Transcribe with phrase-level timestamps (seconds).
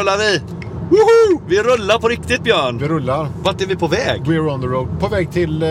[0.00, 0.40] Rullar vi!
[0.90, 1.42] Woho!
[1.48, 2.78] Vi rullar på riktigt Björn!
[2.78, 3.28] Vi rullar.
[3.42, 4.22] Vart är vi på väg?
[4.24, 4.88] We're on the road.
[5.00, 5.68] På väg till eh,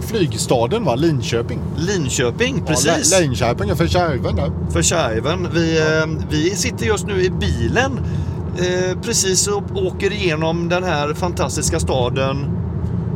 [0.00, 0.94] flygstaden va?
[0.94, 1.58] Linköping.
[1.76, 3.12] Linköping, precis.
[3.12, 4.50] Ja, Linköping, för Kärven där.
[4.72, 5.48] för Kärven.
[5.54, 8.00] Vi, eh, vi sitter just nu i bilen
[8.58, 12.56] eh, precis och åker igenom den här fantastiska staden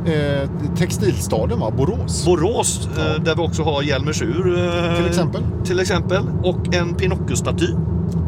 [0.06, 1.70] Eh, textilstaden va?
[1.70, 2.24] Borås.
[2.24, 5.42] Borås eh, där vi också har Hjälmersur eh, Till exempel.
[5.64, 7.76] till exempel och en Pinocchio-staty.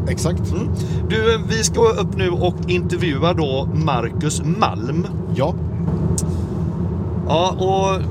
[0.09, 0.51] Exakt.
[0.51, 0.69] Mm.
[1.09, 5.07] Du, vi ska upp nu och intervjua då Marcus Malm.
[5.35, 5.53] Ja.
[7.27, 8.01] Ja, och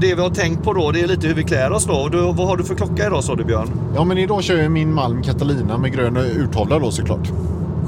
[0.00, 2.08] det vi har tänkt på då det är lite hur vi klär oss då.
[2.08, 3.68] Du, vad har du för klocka idag sa du Björn?
[3.94, 7.32] ja, men idag kör jag min Malm Catalina med grön urtavla då såklart.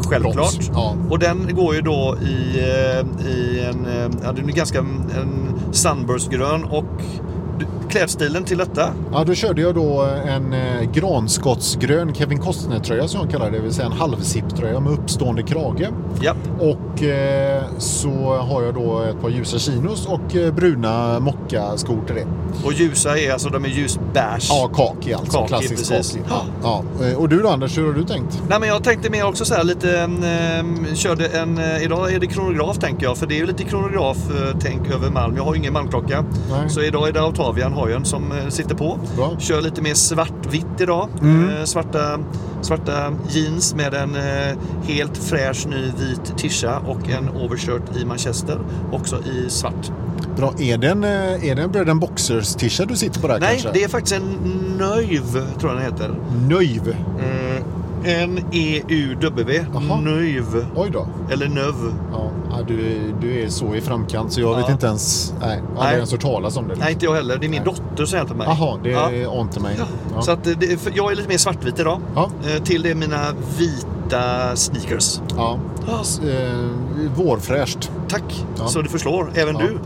[0.08, 0.58] Självklart.
[0.72, 0.96] Ja.
[1.10, 5.48] Och den går ju då i, eh, i en, eh, ja den är ganska en
[5.72, 7.02] sunburstgrön och
[7.92, 8.88] klädstilen till detta.
[9.12, 13.62] Ja, då körde jag då en eh, granskottsgrön Kevin Costner-tröja som jag kallar det, det
[13.62, 15.88] vill säga en halvzipptröja med uppstående krage.
[16.22, 16.34] Ja.
[16.60, 22.14] Och eh, så har jag då ett par ljusa chinos och eh, bruna mockaskor till
[22.14, 22.26] det.
[22.64, 24.46] Och ljusa är alltså, de är ljusbeige.
[24.48, 25.38] Ja, kaki alltså.
[25.38, 26.12] Kaki, klassisk precis.
[26.12, 26.24] kaki.
[26.62, 26.84] Ja.
[27.02, 28.42] Eh, Och du då Anders, hur har du tänkt?
[28.48, 32.20] Nej men jag tänkte mer också så här lite, eh, körde en, eh, idag är
[32.20, 35.36] det kronograf tänker jag, för det är ju lite kronograf eh, tänk över Malm.
[35.36, 36.24] Jag har ingen Malmklocka.
[36.50, 36.70] Nej.
[36.70, 38.98] Så idag är det Autavian hojen som eh, sitter på.
[39.16, 39.26] Bra.
[39.26, 39.40] Mm.
[39.40, 41.08] Kör lite mer svartvitt idag.
[41.22, 42.18] Eh, svarta,
[42.62, 48.58] svarta jeans med en eh, helt fräsch ny vit tisha och en overshirt i manchester.
[48.92, 49.90] Också i svart.
[50.36, 50.54] Bra.
[50.58, 53.72] Är det en, är det en Bread Boxers tisha du sitter på där Nej, kanske?
[53.72, 54.22] det är faktiskt en
[54.78, 56.14] Nöjv, tror jag den heter.
[56.48, 56.96] Nöjv.
[57.20, 57.62] Eh,
[58.04, 59.64] N-E-U-W.
[60.02, 60.66] Nöjv.
[60.76, 61.06] Oj då.
[61.30, 61.74] Eller Növ.
[62.50, 64.72] Ja, du, du är så i framkant så jag vet Ja.
[64.72, 65.34] inte ens...
[65.40, 66.74] Nej, jag har aldrig ens hört talas om det.
[66.78, 67.38] Nej, inte jag heller.
[67.38, 67.74] Det är min Nej.
[67.88, 68.46] dotter som hjälper mig.
[68.50, 69.10] Jaha, det Ja.
[69.10, 69.78] är inte mig.
[70.14, 70.22] Ja.
[70.22, 72.00] Så att det, jag är lite mer svartvit idag.
[72.14, 72.30] Ja.
[72.56, 73.26] Eh, Till det mina
[73.58, 75.20] vita sneakers.
[75.36, 75.58] Ja.
[75.88, 76.56] Eh,
[77.16, 77.90] vårfräscht.
[78.08, 79.32] Tack, så du förslår.
[79.34, 79.78] Även du.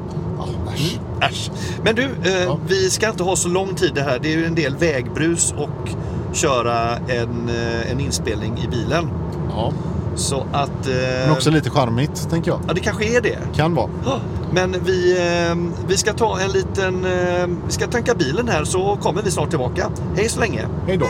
[0.74, 0.98] Äsch.
[1.20, 1.50] Äsch.
[1.84, 4.18] Men du, eh, vi ska inte ha så lång tid det här.
[4.22, 5.88] Det är ju en del vägbrus och
[6.36, 9.08] köra en, eh, en inspelning i bilen.
[9.50, 9.72] Ja.
[10.16, 10.86] Så att...
[10.88, 12.60] eh, Men också lite charmigt, tänker jag.
[12.68, 13.38] Ja, det kanske är det.
[13.54, 13.90] Kan vara.
[14.04, 14.20] Ja,
[14.52, 15.56] Men vi, eh,
[15.88, 17.04] vi ska ta en liten...
[17.04, 19.90] eh, Vi ska tanka bilen här så kommer vi snart tillbaka.
[20.16, 20.66] Hej så länge.
[20.86, 21.06] Hej då.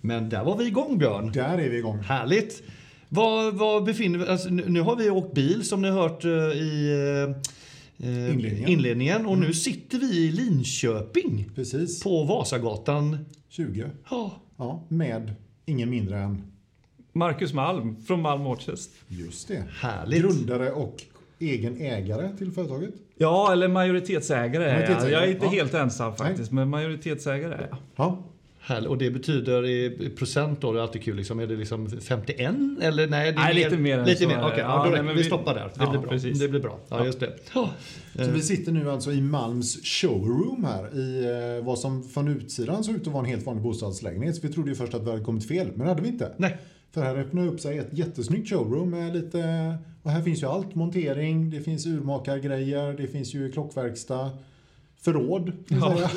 [0.00, 1.32] Men där var vi igång Björn.
[1.32, 1.98] Där är vi igång.
[2.08, 2.62] Härligt.
[3.08, 6.24] Var, var befinner vi alltså, nu, nu har vi åkt bil som ni har hört
[6.24, 6.92] eh, i
[7.98, 8.68] eh, Inledningen.
[8.68, 12.02] inledningen och nu sitter vi i Linköping Precis.
[12.02, 13.18] på Vasagatan.
[13.48, 13.84] 20.
[14.10, 15.34] Ja, Ja, med
[15.66, 16.42] ingen mindre än
[17.12, 18.88] Marcus Malm från Malm Watches.
[19.08, 19.64] just det.
[19.80, 20.22] Härligt.
[20.22, 21.02] Grundare och
[21.38, 22.94] egen ägare till företaget.
[23.16, 24.72] Ja, eller majoritetsägare.
[24.72, 25.50] Majoritetsägare, Jag är inte ja.
[25.50, 27.78] helt ensam faktiskt, men majoritetsägare är jag.
[27.96, 28.24] Ja.
[28.66, 28.88] Härligt.
[28.90, 32.54] Och det betyder i procent då, det är alltid kul, liksom, är det liksom 51
[32.80, 33.32] eller nej?
[33.32, 34.58] Det är Nej, lite mer än Lite så mer, okej.
[34.58, 35.64] Ja, nej, vi vi- stoppar där.
[35.64, 36.10] Det Ja, blir bra.
[36.10, 36.38] precis.
[36.40, 36.78] Det blir bra.
[36.88, 37.32] Ja, just det.
[37.54, 37.70] Ja.
[38.14, 41.24] Så vi sitter nu alltså i Malms showroom här i
[41.58, 44.36] eh, vad som från utsidan såg ut att vara en helt vanlig bostadslägenhet.
[44.36, 46.32] Så vi trodde ju först att vi hade kommit fel, men det hade vi inte.
[46.36, 46.56] Nej.
[46.94, 49.74] För här öppnar upp sig ett jättesnyggt showroom med lite...
[50.02, 50.74] Och här finns ju allt.
[50.74, 54.30] Montering, det finns urmakargrejer, det finns ju klockverkstad,
[55.10, 55.52] förråd.
[55.68, 55.96] Ja.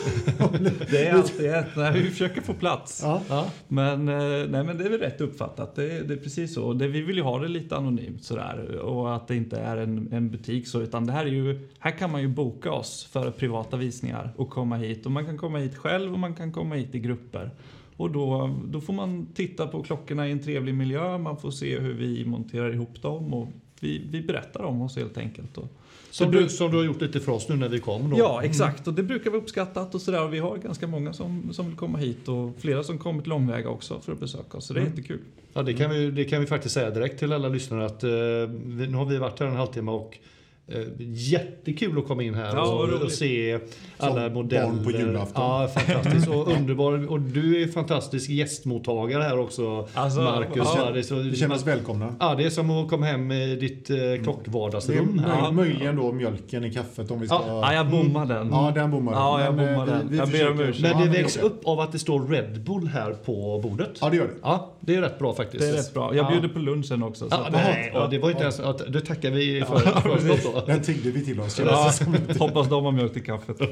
[0.91, 1.65] Det är alltid ett.
[1.75, 3.01] Nej, vi försöker få plats.
[3.03, 3.21] ja.
[3.29, 3.45] Ja.
[3.67, 4.15] Men, eh,
[4.49, 5.75] nej, men det är väl rätt uppfattat.
[5.75, 6.73] Det, är- det är precis så.
[6.73, 8.75] Det, vi vill ju ha det lite anonymt sådär.
[8.79, 10.81] Och att det inte är en, en butik så.
[10.81, 14.49] Utan det här är ju, här kan man ju boka oss för privata visningar och
[14.49, 15.05] komma hit.
[15.05, 17.51] Och man kan komma hit själv och man kan komma hit i grupper.
[17.97, 21.17] Och då, då får man titta på klockorna i en trevlig miljö.
[21.17, 23.33] Man får se hur vi monterar ihop dem.
[23.33, 23.47] Och
[23.79, 25.57] vi, vi berättar om oss helt enkelt.
[25.57, 25.67] Och,
[26.11, 28.09] Som, du, som du har gjort lite för oss nu när vi kom.
[28.09, 28.17] Då.
[28.17, 28.87] Ja, exakt.
[28.87, 30.27] Och det brukar vara uppskattat och sådär.
[30.27, 33.99] Vi har ganska många som, som vill komma hit och flera som kommit långväga också
[33.99, 34.65] för att besöka oss.
[34.65, 35.19] Så det är jättekul.
[35.53, 38.09] Ja, det kan, vi, det kan vi faktiskt säga direkt till alla lyssnare att eh,
[38.09, 40.17] vi, nu har vi varit här en halvtimme och
[40.99, 43.59] jättekul att komma in här Ja, och, och se
[43.97, 44.65] alla Som modeller.
[44.67, 45.43] barn på julafton.
[45.43, 47.11] Ja, fantastiskt och underbar.
[47.11, 50.67] Och du är fantastisk gästmottagare här också, Alltså, Marcus.
[50.77, 50.91] ja.
[50.91, 52.15] Det, så, Vi känner oss välkomna.
[52.19, 55.19] ja, det är som att komma hem i ditt eh, Det är klockvardagsrum.
[55.27, 55.51] här.
[55.51, 57.35] möjligen då mjölken i kaffet om vi ska...
[57.35, 58.49] Ja, Ja, jag bommar den.
[58.51, 59.13] Ja, den bommar.
[59.13, 60.01] Ja, jag Men, eh, bommar den.
[60.07, 60.95] vi- vi Jag ber om ursäkt.
[60.95, 63.89] Men det vägs upp av att det står Red Bull här på bordet.
[64.01, 64.33] Ja, det gör det.
[64.41, 65.63] Ja, det är rätt bra faktiskt.
[65.63, 66.15] Det är rätt bra.
[66.15, 66.29] Jag Ja.
[66.31, 67.29] bjuder på lunchen också.
[67.29, 68.61] Så Ja, nej, ja, det var inte ens...
[68.87, 70.58] Det tackar vi för förskott då.
[70.67, 71.59] Den tiggde vi till oss.
[71.59, 71.91] ja,
[72.39, 73.57] hoppas de har mjölk till kaffet.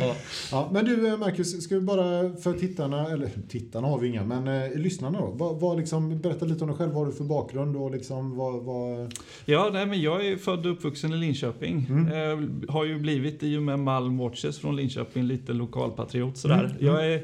[0.00, 0.14] Ja.
[0.50, 0.68] Ja.
[0.72, 4.48] Men du eh, Marcus, ska vi bara för tittarna, eller tittarna har vi inga, men
[4.48, 5.26] eh, lyssnarna då.
[5.26, 8.36] Vad, vad liksom, berätta lite om dig själv, vad har du för bakgrund och liksom
[8.36, 8.62] vad...
[8.64, 9.14] vad...
[9.44, 11.86] Ja, nej, men jag är född och uppvuxen i Linköping.
[11.88, 12.06] Mm.
[12.06, 16.64] Eh, har ju blivit i och med Malm Watches från Linköping lite lokalpatriot sådär.
[16.64, 17.22] Mm, Jag är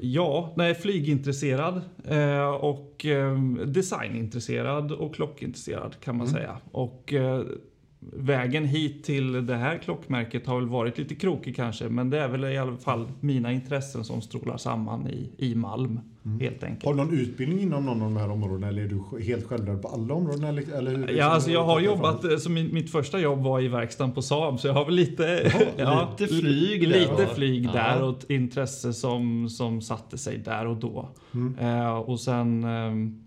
[0.00, 6.56] ja, nej, flygintresserad eh, och eh, designintresserad och klockintresserad kan man säga.
[6.72, 7.42] Och eh,
[8.12, 12.28] vägen hit till det här klockmärket har väl varit lite krokig kanske, men det är
[12.28, 16.00] väl i alla fall mina intressen som strålar samman i, i Malm,
[16.40, 16.84] helt enkelt.
[16.84, 19.82] Har du någon utbildning inom någon av de här områdena eller är du helt självlärd
[19.82, 20.44] på alla områden?
[20.44, 23.60] Eller, eller hur, Ja, alltså jag har jobbat, eh, så min, mitt första jobb var
[23.60, 25.52] i verkstaden på Saab, så jag har väl lite,
[26.18, 27.72] lite flyg där, lite flyg Ja.
[27.72, 31.08] där och ett intresse som, som satte sig där och då.
[31.34, 31.58] Mm.
[31.58, 33.21] Eh, och sen ehm,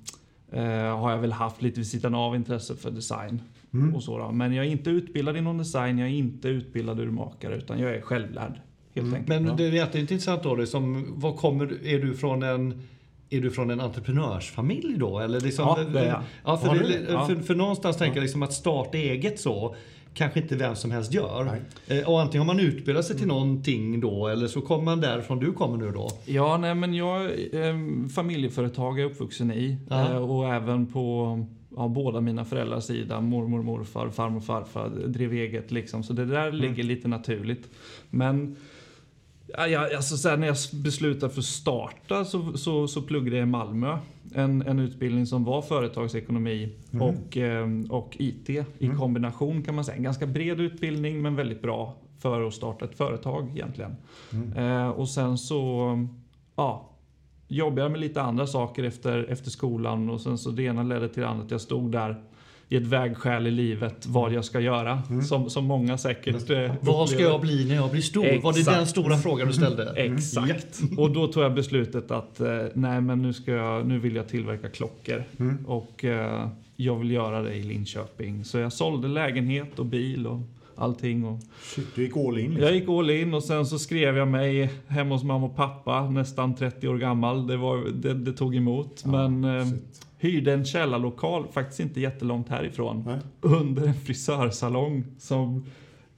[0.55, 3.41] eh, har jag väl haft lite vid sidan av intresse för design.
[3.73, 3.95] Mm.
[3.95, 4.31] Och så då.
[4.31, 8.01] Men jag är inte utbildad inom design, jag är inte utbildad urmakare, utan jag är
[8.01, 8.61] självlärd.
[8.95, 9.43] Helt enkelt.
[9.43, 12.81] Men det är jätteintressant då, liksom, vad kommer, är du från en
[13.29, 15.19] är du från en entreprenörsfamilj då?
[15.19, 16.21] Eller liksom, Ja, det är jag.
[16.45, 19.75] Ja, för, det, för, för någonstans tänker jag liksom att starta eget så
[20.15, 21.43] kanske inte vem som helst gör.
[21.87, 21.99] Nej.
[21.99, 25.39] Eh, Och antingen har man utbildat sig till någonting då eller så kommer man därifrån
[25.39, 26.09] du kommer nu då.
[26.25, 27.75] Ja, nej men jag eh,
[28.15, 29.77] familjeföretag är jag uppvuxen i.
[29.91, 31.45] Eh, och även på
[31.75, 33.21] ja, båda mina föräldrars sida.
[33.21, 36.03] Mormor, morfar, farmor, farfar drev eget liksom.
[36.03, 37.69] Så det där ligger lite naturligt.
[38.09, 38.55] Men
[39.47, 43.51] ja, alltså sen när jag beslutade för att starta så, så, så pluggade jag i
[43.51, 43.97] Malmö.
[44.35, 49.97] En, en utbildning som var företagsekonomi och, eh, och IT i kombination kan man säga.
[49.97, 53.95] En ganska bred utbildning men väldigt bra för att starta ett företag egentligen.
[54.55, 56.07] Eh, och sen så
[56.55, 56.89] ja,
[57.47, 61.09] jobbade jag med lite andra saker efter, efter skolan och sen så det ena ledde
[61.09, 61.45] till det andra.
[61.45, 62.23] Att jag stod där
[62.69, 65.01] i ett vägskäl i livet vad jag ska göra.
[65.27, 68.41] Som, som många säkert eh, Vad ska jag bli när jag blir stor?
[68.41, 68.77] Var det Exakt.
[68.77, 69.93] den stora frågan du ställde?
[69.95, 70.81] Exakt.
[70.97, 74.27] Och då tog jag beslutet att eh, nej men nu, ska jag, nu vill jag
[74.27, 75.23] tillverka klockor.
[75.65, 78.45] Och eh, jag vill göra det i Linköping.
[78.45, 80.39] Så jag sålde lägenhet och bil och
[80.75, 81.25] allting.
[81.25, 82.49] Och Shit, du gick all in.
[82.49, 82.63] Liksom.
[82.63, 86.09] jag gick all in och sen så skrev jag mig hemma hos mamma och pappa,
[86.09, 87.47] nästan 30 år gammal.
[87.47, 89.05] Det, var, det, det tog emot.
[89.05, 89.65] men eh,
[90.17, 93.19] hyrde en källarlokal, faktiskt inte jättelångt härifrån, Nej.
[93.41, 95.65] under en frisörsalong som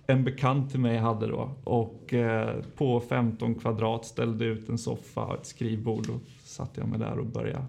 [0.07, 1.49] en bekant till mig hade då.
[1.63, 6.89] Och eh, på 15 kvadrat ställde ut en soffa och ett skrivbord och satte jag
[6.89, 7.65] mig där och började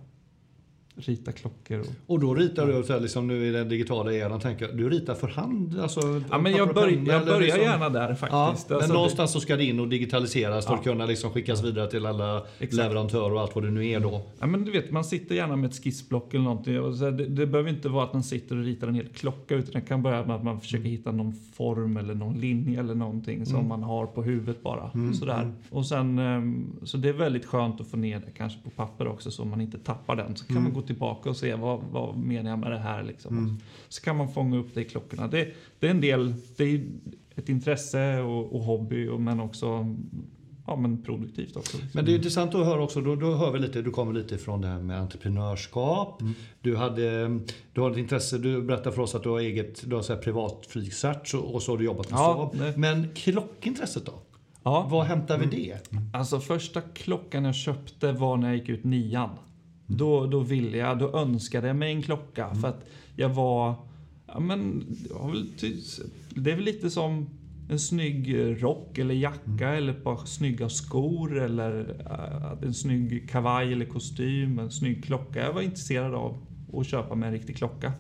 [0.99, 1.81] rita klockor.
[1.81, 1.87] Och...
[2.06, 5.15] Och då ritar du så här, liksom nu i den digitala eran, tänker du ritar
[5.15, 5.79] för hand?
[5.81, 6.00] Alltså,
[6.31, 8.31] Ja, men jag, börj, jag börjar liksom- gärna där Ja, faktiskt.
[8.31, 8.39] men
[8.77, 10.79] Alltså, det- någonstans så ska det in och digitaliseras för Ja.
[10.79, 12.75] att kunna liksom skickas vidare till alla Exakt.
[12.75, 14.23] leverantörer och allt vad det nu är då.
[14.39, 16.75] Ja, men du vet, man sitter gärna med ett skissblock eller någonting.
[16.75, 19.81] Det, det behöver inte vara att man sitter och ritar en hel klocka utan det
[19.81, 23.69] kan börja med att man försöker hitta någon form eller någon linje eller någonting som
[23.69, 24.91] man har på huvudet bara.
[25.19, 25.53] Sådär.
[25.71, 29.06] Och sen, ehm, så det är väldigt skönt att få ner det kanske på papper
[29.09, 30.37] också så man inte tappar den.
[30.37, 33.61] Så kan man gå tillbaka och se vad, vad menar jag med det här liksom.
[33.88, 35.29] Så kan man fånga upp det i klockorna.
[35.29, 35.49] Det,
[35.79, 36.85] det är en del, det är
[37.37, 39.96] ett intresse och, och hobby och, men också
[40.69, 41.76] ja, men produktivt också.
[41.76, 41.90] liksom.
[41.93, 44.38] Men det är intressant att höra också, då, då hör vi lite, du kommer lite
[44.38, 46.23] från det här med entreprenörskap.
[46.61, 47.38] Du, hade,
[47.73, 50.14] du har ett intresse, du berättade för oss att du har eget, du har så
[50.14, 52.78] här privat flygcert och, och så har du jobbat med Ja, Saab.
[52.78, 54.12] Men klockintresset då?
[54.62, 54.88] Ja.
[54.90, 55.78] Var hämtar vi det?
[56.12, 59.30] Alltså första klockan jag köpte var när jag gick ut nian.
[59.90, 62.85] Då, då ville jag, då önskade jag mig en klocka för att
[63.16, 63.75] jag var,
[64.26, 64.85] ja men,
[66.35, 67.26] det är väl lite som
[67.71, 73.73] en snygg rock eller jacka eller ett par snygga skor eller äh, en snygg kavaj
[73.73, 75.40] eller kostym, en snygg klocka.
[75.40, 77.92] Jag var intresserad av att köpa mig en riktig klocka.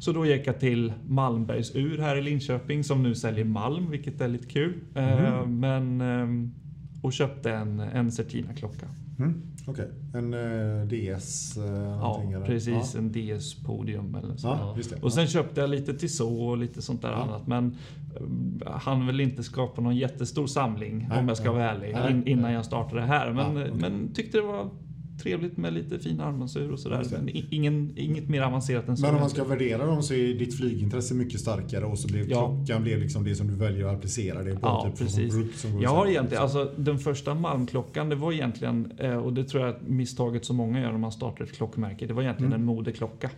[0.00, 4.20] Så då gick jag till Malmbergs ur här i Linköping som nu säljer malm, vilket
[4.20, 4.74] är lite kul.
[4.94, 6.54] Eh, men, ehm,
[7.02, 8.86] och köpte en, en Certina-klocka.
[9.18, 9.42] Mm.
[9.66, 11.64] Okej, en eh, DS eh,
[12.00, 12.46] Ja, eller?
[12.46, 12.94] precis.
[12.94, 14.46] En DS Podium eller så.
[14.48, 14.96] Ja, ja.
[15.02, 17.16] Och sen köpte jag lite till så och lite sånt där Ja.
[17.16, 17.46] annat.
[17.46, 17.76] Men
[18.16, 21.54] eh, han vill inte skapa någon jättestor samling Nej, om jag ska nej.
[21.54, 21.92] vara ärlig.
[21.94, 23.32] Nej, in, innan jag startade här.
[23.32, 23.74] Men, Ja, okej.
[23.80, 24.70] men tyckte det var
[25.18, 27.04] trevligt med lite fin armbandsur och sådär.
[27.12, 29.06] Men ingen, inget mer avancerat än så.
[29.06, 32.30] Men om man ska värdera dem så är ditt flygintresse mycket starkare och så blev
[32.30, 32.56] Ja.
[32.66, 34.58] klockan blev liksom det som du väljer att applicera det på.
[34.62, 35.60] Ja, typ, precis.
[35.60, 36.60] som Jag har egentligen, liksom.
[36.60, 40.56] alltså den första malmklockan, det var egentligen, eh, och det tror jag är misstaget som
[40.56, 42.60] många gör när man startar ett klockmärke, det var egentligen Mm.
[42.60, 43.30] en modeklocka.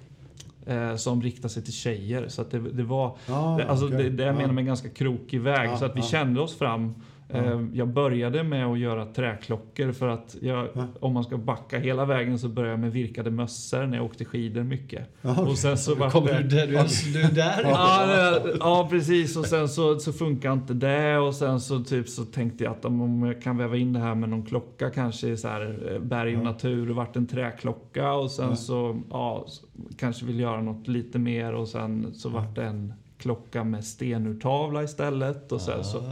[0.67, 2.29] Eh, som riktar sig till tjejer.
[2.29, 4.03] Så det, det var, Ah, alltså okej.
[4.03, 4.39] det, det jag Ja.
[4.39, 5.71] menar med en ganska krokig väg.
[5.71, 6.07] Ja, så att vi ja.
[6.07, 6.95] kände oss fram.
[7.33, 10.87] Eh, jag började med att göra träklockor för att jag, Ja.
[11.01, 14.25] om man ska backa hela vägen så började jag med virkade mössor när jag åkte
[14.25, 15.07] skidor mycket.
[15.23, 15.45] Ja, okej.
[15.45, 16.43] Och sen så var Kommer det...
[16.43, 16.67] du där?
[16.67, 17.63] Du är, du är där?
[17.71, 19.37] Ja, ja, precis.
[19.37, 21.19] Och sen så, så funkar inte det.
[21.19, 24.15] Och sen så, typ, så tänkte jag att om jag kan väva in det här
[24.15, 26.45] med någon klocka, kanske i så här, eh, berg och Ja.
[26.51, 26.87] natur.
[26.87, 28.57] Det vart en träklocka och sen Ja.
[28.57, 29.67] så ja, så
[29.99, 31.53] kanske vill göra något lite mer.
[31.55, 35.53] Och sen så vart det en klocka med stenurtavla istället.
[35.53, 36.03] Och sen så,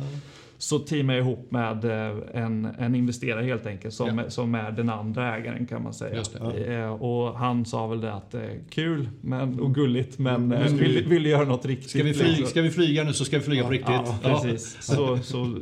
[0.60, 4.30] så teamade jag ihop med eh, en, en investerare helt enkelt som, Ja.
[4.30, 6.16] som är den andra ägaren kan man säga.
[6.16, 6.74] Just det.
[6.76, 10.76] Eh, Och han sa väl det att eh, kul men, och gulligt men Mm.
[10.76, 11.90] vill, vill göra något riktigt.
[11.90, 12.46] Ska vi, flyga, liksom.
[12.46, 13.88] ska vi flyga nu så ska vi flyga på riktigt.
[13.90, 14.76] Ja, precis.
[14.80, 15.56] Så, så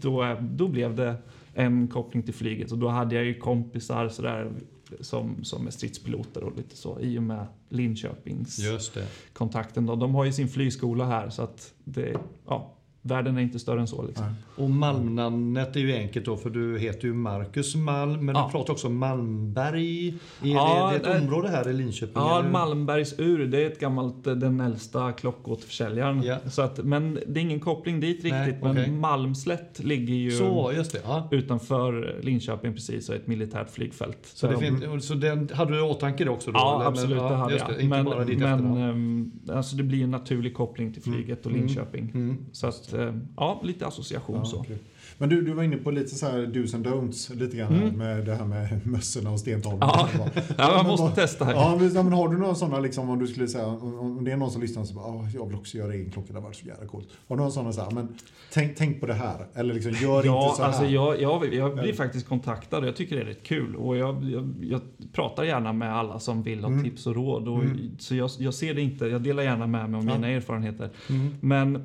[0.00, 1.14] då, då blev det
[1.54, 4.52] en koppling till flyget och då hade jag ju kompisar sådär
[5.00, 9.06] som, som är stridspiloter och lite så i och med Linköpings Just det.
[9.32, 9.86] kontakten.
[9.86, 9.96] Då.
[9.96, 12.14] De har ju sin flygskola här så att det,
[12.46, 14.02] ja, världen är inte större än så.
[14.02, 14.24] Liksom.
[14.26, 14.34] Nej.
[14.64, 18.44] Och Malmnamnet är ju enkelt då för du heter ju Marcus Malm men Ja.
[18.46, 20.08] du pratar också om Malmberg.
[20.08, 22.12] Är Ja, det, det är ett område här i Linköping?
[22.16, 22.44] Ja?
[22.52, 26.22] Malmbergs ur, det är ett gammalt, eh, den äldsta klockåterförsäljaren.
[26.22, 26.36] Ja.
[26.50, 28.32] Så att, men det är ingen koppling dit riktigt.
[28.32, 28.90] Nej, men okej.
[28.90, 30.72] Malmslätt ligger ju Så.
[31.04, 31.28] Ja.
[31.30, 34.18] utanför Linköping precis och ett militärt flygfält.
[34.22, 36.50] Så, det de- finns, så den, hade du i åtanke det också?
[36.52, 36.86] Då, Ja, eller?
[36.90, 37.16] absolut.
[37.18, 37.68] Men, det hade jag.
[37.78, 38.04] Det, men
[38.40, 41.66] men ehm, alltså det blir en naturlig koppling till flyget och Mm.
[41.66, 42.10] Linköping.
[42.14, 42.36] Mm.
[42.52, 44.56] Så att, eh, ja, lite association Ja, så.
[44.60, 44.78] okej.
[45.18, 47.94] Men du, du var inne på lite så här do's and don'ts, lite grann Mm.
[47.98, 49.86] med det här med mössorna och stentavlorna.
[50.18, 50.28] Ja.
[50.58, 51.52] Ja, man måste vad- testa här.
[51.52, 54.36] Ja, men, men har du några sådana, liksom, om du skulle säga, om, det är
[54.36, 56.56] någon som lyssnar så bara, "Ah, jag vill också göra egen klocka, det har varit
[56.56, 57.08] så jävla coolt.
[57.28, 58.08] Har du några sådana så här, men
[58.52, 60.68] tänk, tänk på det här, eller liksom, gör Ja, inte så här.
[60.68, 63.76] alltså jag, jag, jag blir faktiskt kontaktad och jag tycker det är rätt kul.
[63.76, 64.80] Och jag, jag, jag
[65.12, 66.84] pratar gärna med alla som vill ha Mm.
[66.84, 67.48] tips och råd.
[67.48, 67.78] Och, Mm.
[67.98, 70.90] Så jag, jag ser det inte, jag delar gärna med mig av mina erfarenheter.
[71.08, 71.34] Mm.
[71.40, 71.84] Men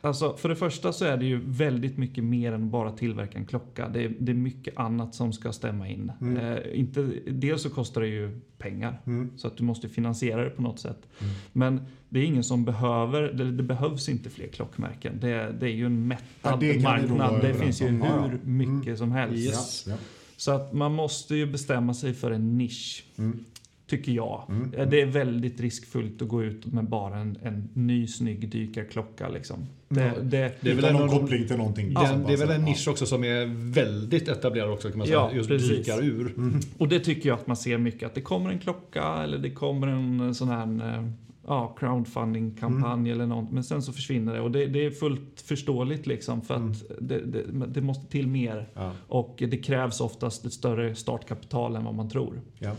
[0.00, 3.46] alltså, för det första så är det ju väldigt mycket mer än bara tillverka en
[3.46, 3.88] klocka.
[3.88, 6.12] Det är, det är mycket annat som ska stämma in.
[6.20, 6.36] Mm.
[6.36, 9.00] Eh, inte, dels så kostar det ju pengar.
[9.06, 9.30] Mm.
[9.36, 10.98] Så att du måste finansiera det på något sätt.
[11.20, 11.32] Mm.
[11.52, 15.20] Men det är ingen som behöver, det, det behövs inte fler klockmärken.
[15.20, 17.40] Det, det är ju en Ja, mättad nog marknad.
[17.42, 17.86] Det finns ju.
[17.86, 18.22] Ja, ja.
[18.26, 18.96] hur mycket Mm.
[18.96, 19.46] som helst.
[19.46, 19.84] Yes.
[19.88, 19.96] Ja,
[20.36, 23.04] Så att man måste ju bestämma sig för en nisch.
[23.16, 23.22] ja.
[23.24, 23.44] Mm.
[23.90, 24.44] Tycker jag.
[24.48, 24.72] Mm.
[24.78, 29.28] Ja, Det är väldigt riskfullt att gå ut med bara en, en ny snygg dykarklocka.
[29.28, 29.66] Liksom.
[29.88, 30.22] Det, Ja.
[30.22, 31.94] det, Det är väl någon koppling till någonting.
[31.94, 32.66] Den, det är väl en Ja.
[32.66, 35.18] nisch också som är väldigt etablerad också kan man säga.
[35.18, 35.68] Ja, Just precis.
[35.68, 36.26] dykar ur.
[36.36, 36.60] Mm.
[36.78, 38.06] och det tycker jag att man ser mycket.
[38.06, 41.04] Att det kommer en klocka eller det kommer en eh, sån här eh,
[41.46, 43.50] ja, crowdfunding-kampanj eller något.
[43.50, 44.40] Men sen så försvinner det.
[44.40, 46.42] Och det, det är fullt förståeligt liksom.
[46.42, 48.68] För att det, det, det måste till mer.
[48.74, 52.40] Ja, Och det krävs oftast ett större startkapital än vad man tror.
[52.58, 52.72] ja.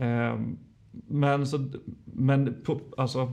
[0.00, 0.58] Ehm,
[1.08, 1.58] men, så,
[2.04, 3.32] men på, alltså,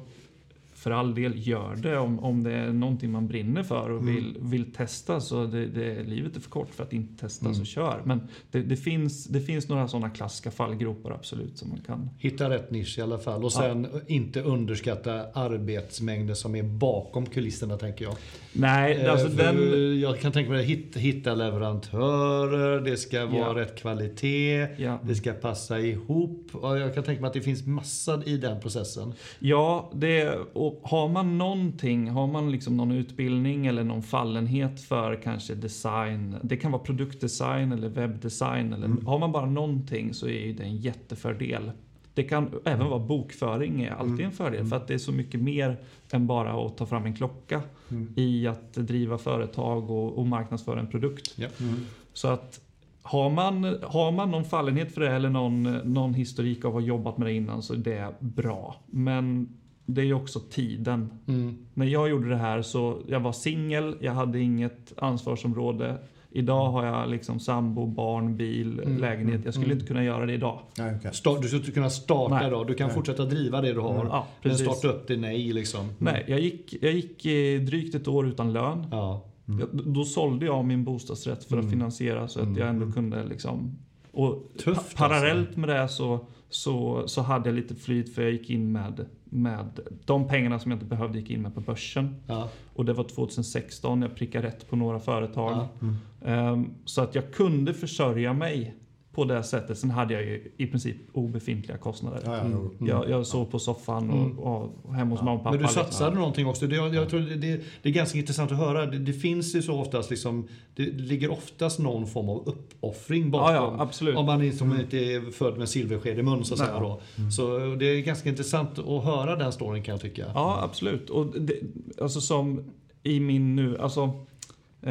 [0.87, 4.15] för all del, gör det om, om det är någonting man brinner för och Mm.
[4.15, 5.21] vill, vill testa.
[5.21, 7.55] Så det, det, livet är för kort för att inte testa, Mm.
[7.57, 8.01] så kör.
[8.05, 12.09] Men det, det, finns, det finns några sådana klassiska fallgropar absolut som man kan...
[12.17, 13.43] Hitta rätt nisch i alla fall.
[13.43, 18.15] Och sen inte underskatta arbetsmängden som är bakom kulisserna tänker jag.
[18.53, 19.99] Nej, Eh, alltså den...
[19.99, 23.55] Jag kan tänka mig att hitta, hitta leverantörer, det ska vara Ja.
[23.61, 24.99] rätt kvalitet, Ja.
[25.03, 26.47] det ska passa ihop.
[26.51, 29.13] Och jag kan tänka mig att det finns massa i den processen.
[29.39, 35.21] Ja, det, och har man någonting, har man liksom någon utbildning eller någon fallenhet för
[35.23, 39.05] kanske design, det kan vara produktdesign eller webbdesign, eller Mm.
[39.05, 41.71] har man bara någonting så är ju det en jättefördel.
[42.13, 44.25] Det kan även vara bokföring, är alltid Mm.
[44.25, 44.69] en fördel Mm.
[44.69, 45.77] för att det är så mycket mer
[46.11, 48.13] än bara att ta fram en klocka Mm.
[48.15, 51.37] i att driva företag och, och marknadsföra en produkt.
[51.59, 51.75] Mm.
[52.13, 52.59] Så att
[53.01, 56.87] har man, har man någon fallenhet för det eller någon, någon historik av att ha
[56.87, 58.75] jobbat med det innan så är det bra.
[58.87, 59.49] Men
[59.89, 61.09] det är ju också tiden.
[61.27, 61.57] Mm.
[61.73, 65.97] När jag gjorde det här så jag var singel, jag hade inget ansvarsområde.
[66.31, 69.41] Idag har jag liksom sambo, barn, bil, Mm, lägenhet.
[69.45, 69.77] Jag skulle mm.
[69.77, 70.59] inte kunna göra det idag.
[70.77, 71.13] Nej, okej.
[71.13, 72.49] Start, du ska inte kunna starta Nej.
[72.49, 72.63] då.
[72.63, 72.95] Du kan Nej.
[72.95, 74.05] fortsätta driva det du har.
[74.05, 75.89] Ja, men starta upp det, nej liksom.
[75.97, 77.23] Nej, jag gick, jag gick
[77.67, 78.87] drygt ett år utan lön.
[78.91, 79.25] Ja.
[79.47, 79.59] Mm.
[79.59, 81.71] Jag, då sålde jag min bostadsrätt för att Mm.
[81.71, 82.93] finansiera så att Mm, jag ändå mm.
[82.93, 83.77] kunde liksom...
[84.11, 88.31] Och Tufft, pa- parallellt med det så, så, så hade jag lite flyt för jag
[88.31, 92.15] gick in med, med de pengarna som jag inte behövde gick in med på börsen.
[92.27, 92.49] Ja.
[92.73, 95.51] Och det var 2016, jag prickade rätt på några företag.
[95.51, 95.69] Ja.
[95.81, 95.95] Mm.
[96.25, 98.75] Ehm, så att jag kunde försörja mig
[99.17, 99.77] på det sättet.
[99.77, 102.21] Sen hade jag ju i princip obefintliga kostnader.
[102.25, 102.57] Ja, ja, Mm.
[102.79, 102.87] jo.
[102.87, 104.39] Jag, jag sov på soffan och, Mm.
[104.39, 105.25] och, och hemma hos Ja.
[105.25, 105.49] mamma och pappa.
[105.51, 105.83] Men du liksom.
[105.83, 106.67] satsade någonting också.
[106.67, 107.35] Det, jag, jag tror det,
[107.81, 108.85] det, är ganska intressant att höra.
[108.85, 113.55] Det, det finns ju så oftast liksom, det ligger oftast någon form av uppoffring bakom.
[113.55, 114.17] Ja, ja, absolut.
[114.17, 117.01] Om man liksom inte är född med silversked i mun så att säga då.
[117.31, 120.25] Så det är ganska intressant att höra den storyn kan jag tycka.
[120.33, 121.09] Ja, absolut.
[121.09, 121.53] Och det,
[122.01, 122.63] alltså som
[123.03, 124.11] i min nu, alltså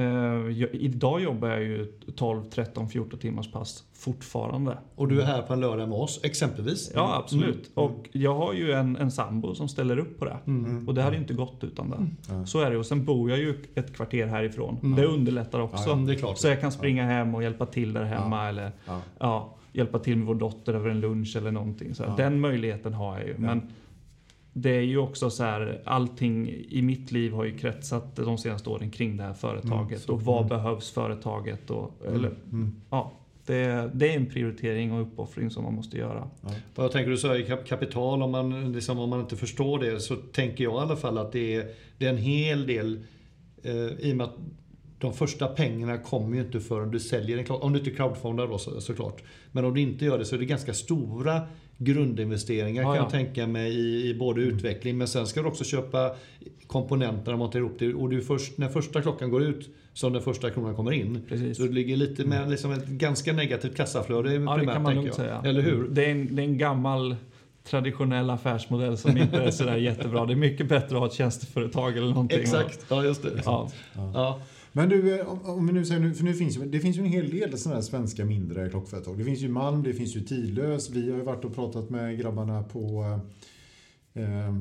[0.01, 1.87] jag, idag jobbar jag ju
[2.17, 4.79] 12, 13, 14 timmars pass fortfarande.
[4.95, 6.91] Och du är här på en lördag med oss, exempelvis.
[6.95, 7.71] Ja, absolut.
[7.77, 7.91] Mm.
[7.91, 10.37] Och jag har ju en, en sambo som ställer upp på det.
[10.47, 10.89] Mm.
[10.89, 12.07] Och det hade ju inte gått utan det.
[12.35, 12.47] Ja.
[12.47, 12.77] Så är det.
[12.79, 14.79] Och sen bor jag ju ett kvarter härifrån.
[14.83, 14.97] Mm.
[14.97, 15.85] Det underlättar också.
[15.89, 16.37] Ja, Mm, det.
[16.37, 18.49] Så jag kan springa hem och hjälpa till där hemma Ja.
[18.49, 19.01] eller Ja.
[19.19, 21.95] ja, hjälpa till med vår dotter över en lunch eller någonting.
[21.95, 22.15] Så Ja.
[22.17, 23.35] Den möjligheten har jag ju.
[23.39, 23.63] Men
[24.59, 28.71] det är ju också så här, allting i mitt liv har ju kretsat de senaste
[28.71, 30.09] åren kring det här företaget.
[30.09, 31.71] och vad behövs företaget?
[31.71, 32.31] Och, eller,
[32.91, 33.13] ja,
[33.47, 36.31] det, det är en prioritering och uppoffring som man måste göra.
[36.75, 40.01] Vad tänker du så i kap- kapital, om man, liksom, om man inte förstår det
[40.01, 43.01] så tänker jag i alla fall att det är, det är en hel del
[43.63, 44.37] eh, i och med att
[44.99, 47.45] de första pengarna kommer ju inte förrän du säljer en.
[47.49, 49.23] Om du inte crowdfundar då så, såklart.
[49.53, 51.43] Men om du inte gör det så är det ganska stora
[51.79, 53.03] grundinvesteringar Ja, kan ja.
[53.03, 56.17] jag tänka mig i, i både utveckling men sen ska du också köpa
[56.67, 57.95] komponenterna och montera ihop det.
[57.95, 61.23] Och det är först när första klockan går ut som den första kronan kommer in.
[61.29, 61.57] Precis.
[61.57, 64.93] Så det ligger lite med liksom ett ganska negativt kassaflöde Ja, det primärt, kan man
[64.93, 65.15] tänker jag.
[65.17, 65.43] säga.
[65.45, 65.89] Eller hur?
[65.89, 67.17] Det är, en, det är en gammal
[67.71, 70.27] traditionell affärsmodell som inte är sådär jättebra.
[70.27, 72.41] Det är mycket bättre att ha ett tjänsteföretag eller någonting.
[72.41, 73.43] Exakt, ja just det.
[73.45, 73.71] Ja.
[73.95, 74.41] Ja.
[74.73, 76.97] Men du, eh, om, om vi nu säger nu, för nu finns ju, det finns
[76.97, 79.19] ju en hel del sådana här svenska mindre klockföretag.
[79.19, 80.91] Det finns ju Malm, det finns ju Tidlös.
[80.91, 83.19] Vi har ju varit och pratat med grabbarna på eh,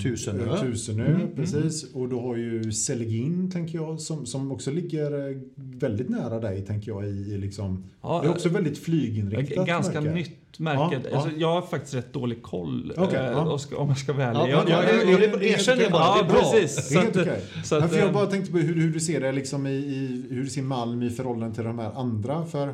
[0.03, 0.53] Tusenö.
[0.53, 1.93] eh, Tusenö, Mm, precis.
[1.93, 6.61] Och då har ju Celegin, tänker jag, som, som också ligger eh, väldigt nära dig,
[6.65, 7.83] tänker jag, i, i liksom...
[8.01, 10.13] Ja, det är också väldigt flyginriktat Ganska märke.
[10.15, 10.95] nytt märke.
[10.95, 11.17] Ja, ja.
[11.17, 13.45] Alltså, jag har faktiskt rätt dålig koll eh, ja.
[13.51, 14.39] och ska- om jag ska vara ärlig.
[14.39, 16.51] Ja, jag, ja, jag, ja, jag, ja, erkänn det bara, ja, det är bra.
[16.51, 16.89] precis.
[16.89, 17.41] Det är helt okej.
[17.71, 20.43] Men för jag bara tänkte på hur, hur du ser det liksom i, i hur
[20.43, 22.45] du ser Malm i förhållande till de här andra.
[22.45, 22.73] För,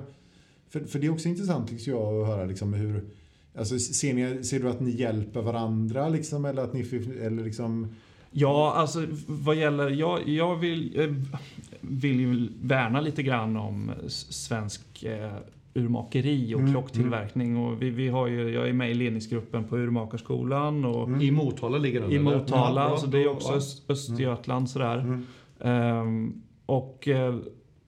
[0.69, 3.03] för, för det är också intressant tycker jag att höra liksom hur
[3.58, 6.81] Alltså, ser, ni, ser du att ni hjälper varandra liksom, eller att ni
[7.22, 7.96] eller liksom...
[8.31, 9.89] Ja, alltså vad gäller...
[9.89, 11.15] Jag, jag vill, eh,
[11.81, 15.31] vill ju värna lite grann om svensk eh,
[15.74, 17.58] urmakeri och Mm, klocktillverkning.
[17.58, 21.77] Och vi, vi har ju, jag är med i ledningsgruppen på Urmakarskolan och I Motala
[21.77, 22.12] ligger den?
[22.12, 22.20] i?
[22.20, 22.89] Motala.
[22.89, 23.55] Ja, så det är också ja.
[23.55, 24.98] Öst, Östergötland sådär.
[24.98, 25.25] Mm.
[25.60, 27.35] Ehm, och, eh,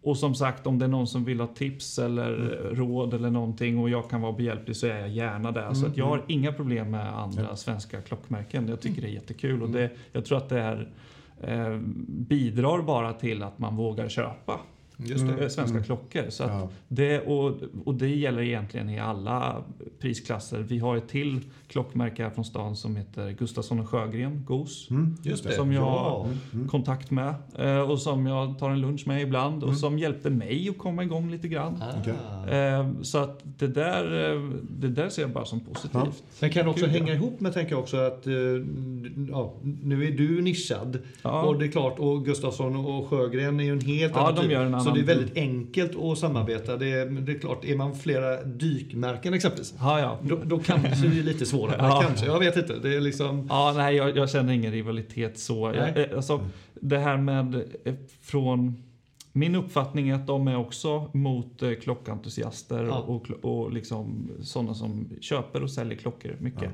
[0.03, 2.75] och som sagt, om det är någon som vill ha tips eller Mm.
[2.75, 5.73] råd eller någonting och jag kan vara behjälplig så är jag gärna där.
[5.73, 8.67] Så att jag har inga problem med andra svenska klockmärken.
[8.67, 10.89] Jag tycker det är jättekul och det, jag tror att det är,
[11.41, 14.59] eh, bidrar bara till att man vågar köpa
[14.97, 15.43] Just det.
[15.43, 16.23] eh, svenska klockor.
[16.29, 16.69] Så att Ja.
[16.87, 17.53] det, och,
[17.85, 19.63] och det gäller egentligen i alla
[19.99, 20.59] prisklasser.
[20.59, 25.17] Vi har ett till klockmärke här från stan som heter Gustafsson och Sjögren, GOS Mm,
[25.23, 25.51] Just det.
[25.51, 26.27] som jag Ja.
[26.59, 30.29] har kontakt med eh, och som jag tar en lunch med ibland och som hjälpte
[30.29, 31.83] mig att komma igång lite grann.
[31.83, 32.49] Ah.
[32.49, 36.23] Eh, Så att det där, eh, det där ser jag bara som positivt.
[36.39, 36.99] Men kan det också Kul, ja.
[36.99, 38.23] hänga ihop med, tänker jag också, att
[39.31, 39.53] ja,
[39.83, 40.97] nu är du nischad.
[41.21, 41.43] Ja.
[41.43, 44.41] Och det är klart, och Gustafsson och Sjögren är ju en helt Ja, annan de
[44.41, 44.51] typ.
[44.83, 45.21] En Så annan det är typ.
[45.25, 46.77] väldigt enkelt att samarbeta.
[46.77, 50.19] Det är, det är klart, är man flera dykmärken exempelvis, Ja, ja.
[50.23, 51.75] då, då kanske det är lite svårare.
[51.79, 52.03] Ja.
[52.07, 52.79] Kanske, jag vet inte.
[52.79, 53.47] Det är liksom...
[53.49, 55.73] Ja, nej, jag, jag känner ingen rivalitet så.
[55.75, 58.83] Jag, eh, alltså, det här med eh, från...
[59.35, 62.97] Min uppfattning är att de är också mot eh, klockentusiaster Ja.
[62.97, 66.69] och, och liksom sådana som köper och säljer klockor mycket.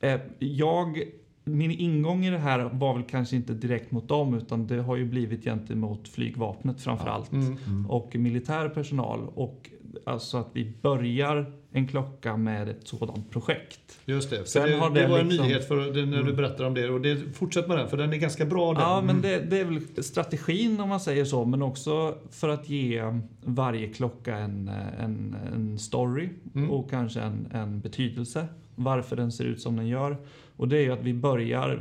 [0.00, 1.02] Eh, jag,
[1.44, 4.96] min ingång i det här var väl kanske inte direkt mot dem utan det har
[4.96, 7.32] ju blivit gentemot flygvapnet framför allt.
[7.32, 7.90] Mm.
[7.90, 9.28] Och militär personal.
[9.34, 9.70] Och
[10.04, 13.98] alltså att vi börjar en klocka med ett sådant projekt.
[14.04, 14.48] Just det.
[14.48, 16.74] Sen det, har det det var en liksom- nyhet för det, när du berättade om
[16.74, 16.90] det.
[16.90, 18.82] Och det, fortsätt med den, för den är ganska bra den.
[18.82, 22.68] Ja, men det, det är väl strategin om man säger så, men också för att
[22.68, 23.02] ge
[23.44, 26.70] varje klocka en, en, en story Mm.
[26.70, 28.46] och kanske en, en betydelse.
[28.74, 30.16] Varför den ser ut som den gör.
[30.62, 31.80] Och det är ju att vi börjar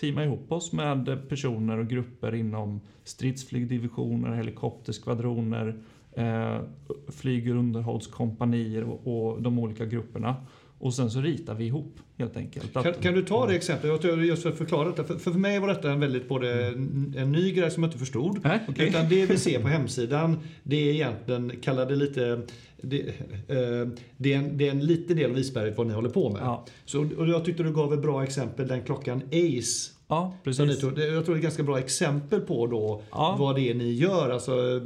[0.00, 5.78] teama ihop oss med personer och grupper inom stridsflygdivisioner, helikopterskvadroner,
[6.12, 6.60] eh,
[7.08, 10.36] flyg och underhållskompanier och, och de olika grupperna.
[10.84, 12.76] Och sen så ritar vi ihop helt enkelt.
[12.76, 13.90] Att- Kan, kan du ta det exemplet?
[13.90, 15.04] Jag tror just för att förklara detta.
[15.04, 17.98] För, för mig var detta en väldigt både en, en ny grej som jag inte
[17.98, 18.40] förstod.
[18.44, 18.88] Nej, okej.
[18.88, 22.40] Utan det vi ser på hemsidan, det är egentligen, kalla det lite,
[22.82, 23.00] det,
[23.48, 26.30] eh, det, är en, det är en liten del av isberget vad ni håller på
[26.30, 26.42] med.
[26.42, 26.66] Ja.
[26.84, 29.90] Så, och jag tyckte du gav ett bra exempel, den klockan Ace.
[30.08, 30.80] Ja, precis.
[30.80, 33.36] tog, jag tror det är ett ganska bra exempel på då Ja.
[33.38, 34.30] vad det är ni gör.
[34.30, 34.80] Alltså,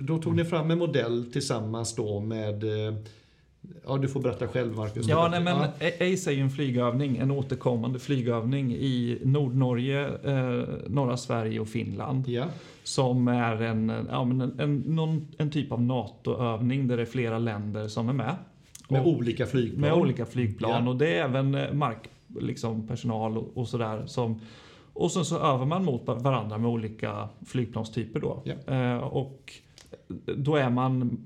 [0.00, 2.94] då tog ni fram en modell tillsammans då med eh,
[3.86, 5.08] Ja, du får berätta själv Marcus.
[5.08, 5.86] Ja, nej, men Ja.
[6.00, 12.28] ACE är ju en flygövning, en återkommande flygövning i Nordnorge, eh, norra Sverige och Finland.
[12.28, 12.44] Ja.
[12.82, 17.06] Som är en, ja, men en, en, någon, en typ av NATO-övning där det är
[17.06, 18.34] flera länder som är med.
[18.88, 19.80] Med Och- olika flygplan.
[19.80, 20.90] med olika flygplan Ja.
[20.90, 22.08] och det är även eh, mark,
[22.40, 24.02] liksom, personal och, och sådär.
[24.06, 24.40] Som,
[24.92, 28.42] och sen så övar man mot varandra med olika flygplanstyper då.
[28.44, 28.74] Ja.
[28.74, 29.52] Eh, och
[30.36, 31.18] då är man,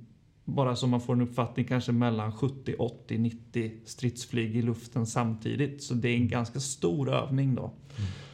[0.46, 5.82] bara så man får en uppfattning, kanske mellan 70, 80, 90 stridsflyg i luften samtidigt.
[5.82, 7.72] Så det är en ganska stor övning då.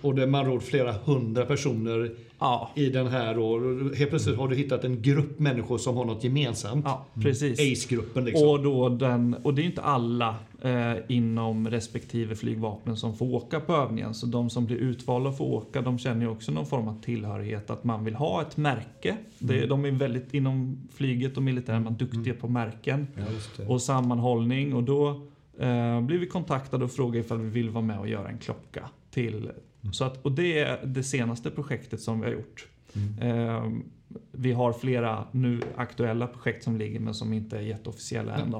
[0.02, 3.60] Och det är man ord flera hundra personer Ja, i den här och
[3.96, 6.84] helt plötsligt har du hittat en grupp människor som har något gemensamt.
[6.84, 7.60] ja precis.
[7.60, 8.48] ACE-gruppen liksom.
[8.48, 13.60] Och, då den, och det är inte alla eh, inom respektive flygvapen som får åka
[13.60, 14.14] på övningen.
[14.14, 17.00] Så de som blir utvalda att få åka, de känner ju också någon form av
[17.02, 17.70] tillhörighet.
[17.70, 19.16] Att man vill ha ett märke.
[19.38, 23.06] Det, de är väldigt, inom flyget och militären, man är duktiga på märken.
[23.58, 23.64] Ja.
[23.68, 24.74] Och sammanhållning.
[24.74, 25.08] Och då
[25.58, 28.88] eh, blir vi kontaktade och frågade ifall vi vill vara med och göra en klocka.
[29.10, 29.50] till.
[29.92, 32.66] Så att, och det är det senaste projektet som vi har gjort.
[33.20, 33.70] Eh,
[34.32, 38.54] vi har flera nu aktuella projekt som ligger men som inte är jätteofficiella än.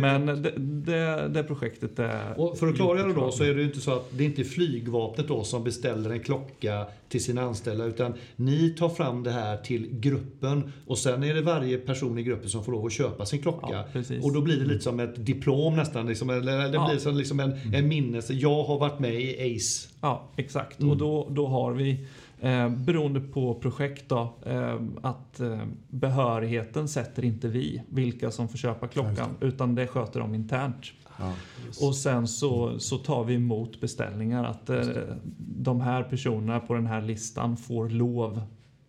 [0.00, 2.40] Men det, det, det projektet är...
[2.40, 4.28] Och för att klargöra det då så är det ju inte så att det är
[4.28, 9.30] inte flygvapnet då som beställer en klocka till sina anställda utan ni tar fram det
[9.30, 12.92] här till gruppen och sen är det varje person i gruppen som får lov att
[12.92, 13.84] köpa sin klocka.
[13.94, 16.88] Ja, och då blir det lite som ett diplom nästan, liksom, eller det Ja.
[16.90, 18.34] blir som liksom en, en minnelse.
[18.34, 19.88] Jag har varit med i ACE.
[20.00, 20.80] Ja, exakt.
[20.80, 20.90] Mm.
[20.90, 22.06] Och då, då har vi,
[22.42, 28.58] eh, beroende på projekt, då, eh, att eh, behörigheten sätter inte vi, vilka som får
[28.58, 30.86] köpa klockan, utan det sköter de internt.
[31.18, 31.32] Ja.
[31.86, 34.80] Och sen så, så tar vi emot beställningar att eh,
[35.38, 38.42] de här personerna på den här listan får lov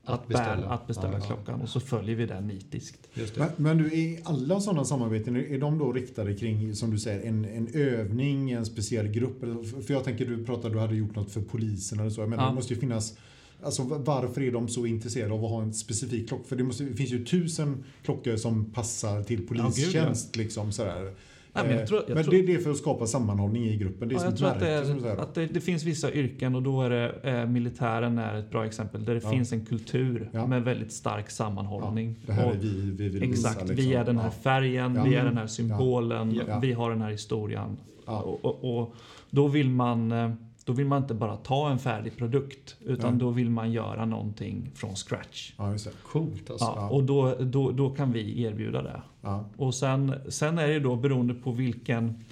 [0.05, 0.55] Att att, beställa.
[0.55, 1.25] beställa, att beställa Ja, ja.
[1.35, 3.07] klockan och så följer vi det nitiskt.
[3.13, 3.39] Just det.
[3.39, 7.27] Men, men du, är alla sådana samarbeten, är de då riktade kring, som du säger,
[7.29, 9.39] en, en övning, en speciell grupp?
[9.87, 12.21] För jag tänker, du pratade, du hade gjort något för polisen eller så.
[12.27, 12.49] Menar, Ja.
[12.49, 13.17] det måste ju finnas
[13.65, 16.43] Alltså varför är de så intresserade av att ha en specifik klocka?
[16.43, 20.35] För det, måste, det finns ju tusen klockor som passar till polistjänst.
[20.35, 21.11] liksom, sådär.
[21.55, 24.07] Ja, men Eh, tror- men tror- det är för att skapa sammanhållning i gruppen.
[24.09, 26.63] Det är Ja, jag tror att, det, är, att det, det finns vissa yrken och
[26.63, 29.29] då är det eh, militären är ett bra exempel där det Ja.
[29.29, 30.47] finns en kultur Ja.
[30.47, 32.15] med väldigt stark sammanhållning.
[32.25, 33.73] det här Och- är vi, vi vill Exakt, visa.
[33.73, 34.31] vi är den här Ja.
[34.31, 35.03] färgen, Ja.
[35.03, 36.59] vi är den här symbolen, Ja.
[36.59, 37.77] vi har den här historien.
[38.05, 38.21] Ja.
[38.21, 38.95] Och, och, och
[39.29, 40.31] då, vill man, eh,
[40.65, 43.19] då vill man inte bara ta en färdig produkt utan Ja.
[43.19, 45.53] då vill man göra någonting från scratch.
[45.57, 45.91] Ja, just det.
[46.03, 46.73] Coolt alltså.
[46.75, 49.01] Ja, och då, då, då kan vi erbjuda det.
[49.21, 49.45] Ja.
[49.57, 52.23] Och sen, sen är det då beroende på vilken,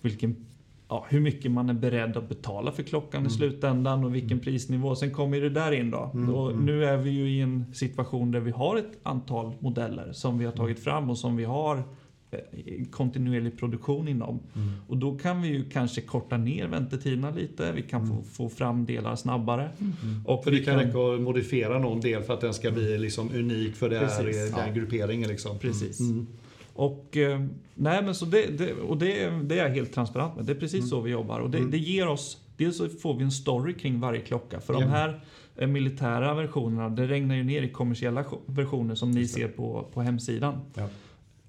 [0.00, 0.36] vilken
[0.88, 3.26] ja, hur mycket man är beredd att betala för klockan Mm.
[3.32, 4.94] i slutändan och vilken prisnivå.
[4.96, 6.10] Sen kommer det där in då.
[6.14, 6.66] Mm, och mm.
[6.66, 10.44] Nu är vi ju i en situation där vi har ett antal modeller som vi
[10.44, 11.82] har tagit fram och som vi har eh,
[12.90, 14.40] kontinuerlig produktion inom.
[14.56, 14.68] Mm.
[14.88, 17.72] Och då kan vi ju kanske korta ner väntetiderna lite.
[17.72, 19.70] Vi kan få, få fram delar snabbare.
[20.24, 22.98] Och För vi det kan räcka att modifiera någon del för att den ska bli
[22.98, 24.54] liksom unik för det här, Precis.
[24.54, 24.72] den Ja.
[24.72, 25.28] grupperingen.
[25.28, 25.58] Liksom.
[25.58, 26.00] Precis.
[26.00, 26.26] Mm.
[26.72, 27.40] Och, eh,
[27.74, 30.44] nej, men så det, det, och det, det är jag helt transparent med.
[30.44, 31.40] Det är precis så vi jobbar.
[31.40, 32.40] Och det, det ger oss...
[32.56, 34.60] Dels så får vi en story kring varje klocka.
[34.60, 34.80] För Ja.
[34.80, 35.20] de här
[35.56, 40.02] eh, militära versionerna, det regnar ju ner i kommersiella versioner som ni ser på, på
[40.02, 40.60] hemsidan.
[40.74, 40.88] Ja.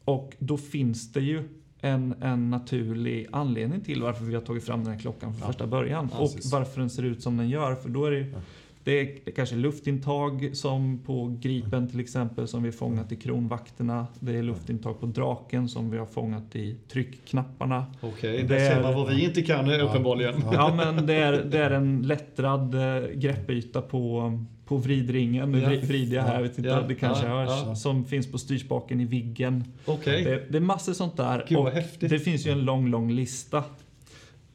[0.06, 1.44] Och då finns det ju
[1.82, 5.48] en, en naturlig anledning till varför vi har tagit fram den här klockan från Ja.
[5.48, 6.10] första början.
[6.14, 6.52] Ja, och precis.
[6.52, 7.76] varför den ser ut som den gör.
[7.76, 8.38] För då är det ju Ja.
[8.86, 14.08] Det är kanske luftintag som på Gripen till exempel som vi har fångat i kronvakterna.
[14.20, 17.86] Det är luftintag på Draken som vi har fångat i tryckknapparna.
[18.02, 20.34] Okej, Det där är- ser man vad vi inte kan uppenbarligen.
[20.46, 20.54] Ja.
[20.54, 24.32] Ja men det är, det är en lättrad eh, greppyta på,
[24.66, 25.52] på vridringen.
[25.52, 25.70] Nu Ja.
[25.70, 26.82] vri- vrider jag här, vet inte Ja.
[26.88, 27.40] det kanske Ja.
[27.40, 27.64] hörs.
[27.66, 27.76] Ja.
[27.76, 29.64] Som finns på styrspaken i Viggen.
[29.86, 30.24] Okej.
[30.24, 31.46] Det, det är massor sånt där.
[31.50, 32.10] Gud, och häftigt.
[32.10, 33.64] det finns ju en lång, lång lista.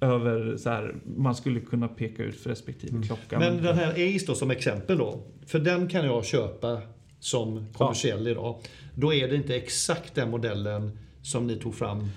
[0.00, 3.38] Över så här, man skulle kunna peka ut för respektive klocka.
[3.38, 5.22] Men den här Ace då som exempel då.
[5.46, 6.80] För den kan jag köpa
[7.20, 8.60] som kommersiell idag.
[8.94, 12.08] Då är det inte exakt den modellen som ni tog fram.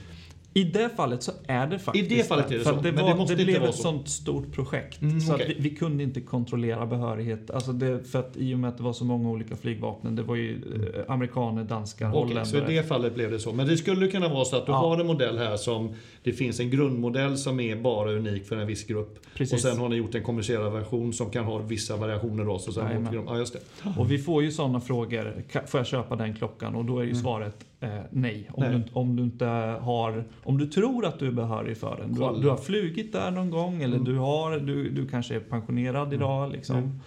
[0.55, 3.09] I det fallet så är det faktiskt I det fallet är det så, Det, var,
[3.09, 3.81] det måste det blev ett så.
[3.81, 5.01] sånt stort projekt.
[5.01, 7.51] Mm, så att vi, vi kunde inte kontrollera behörighet.
[7.51, 10.15] Alltså det, för att I och med att det var så många olika flygvapen.
[10.15, 10.51] Det var ju
[10.95, 12.75] eh, amerikaner, danskar, Okej, så i holländare.
[12.81, 13.53] det fallet blev det så.
[13.53, 14.77] Men det skulle kunna vara så att du Ja.
[14.77, 18.67] har en modell här som det finns en grundmodell som är bara unik för en
[18.67, 19.19] viss grupp.
[19.35, 19.53] Precis.
[19.53, 22.59] Och sen har ni gjort en kommersiell version som kan ha vissa variationer då.
[22.59, 23.59] Så sen ja, just det.
[23.97, 25.43] Och vi får ju sådana frågor.
[25.67, 26.75] Får jag köpa den klockan?
[26.75, 28.49] Och då är ju svaret eh, nej.
[28.53, 28.73] Om, Nej.
[28.73, 29.45] Du, om du inte
[29.81, 30.23] har...
[30.43, 32.13] Om du tror att du är behörig för den.
[32.13, 35.39] Du har, du har flugit där någon gång eller du, har, du, du kanske är
[35.39, 36.51] pensionerad idag.
[36.51, 36.99] Liksom.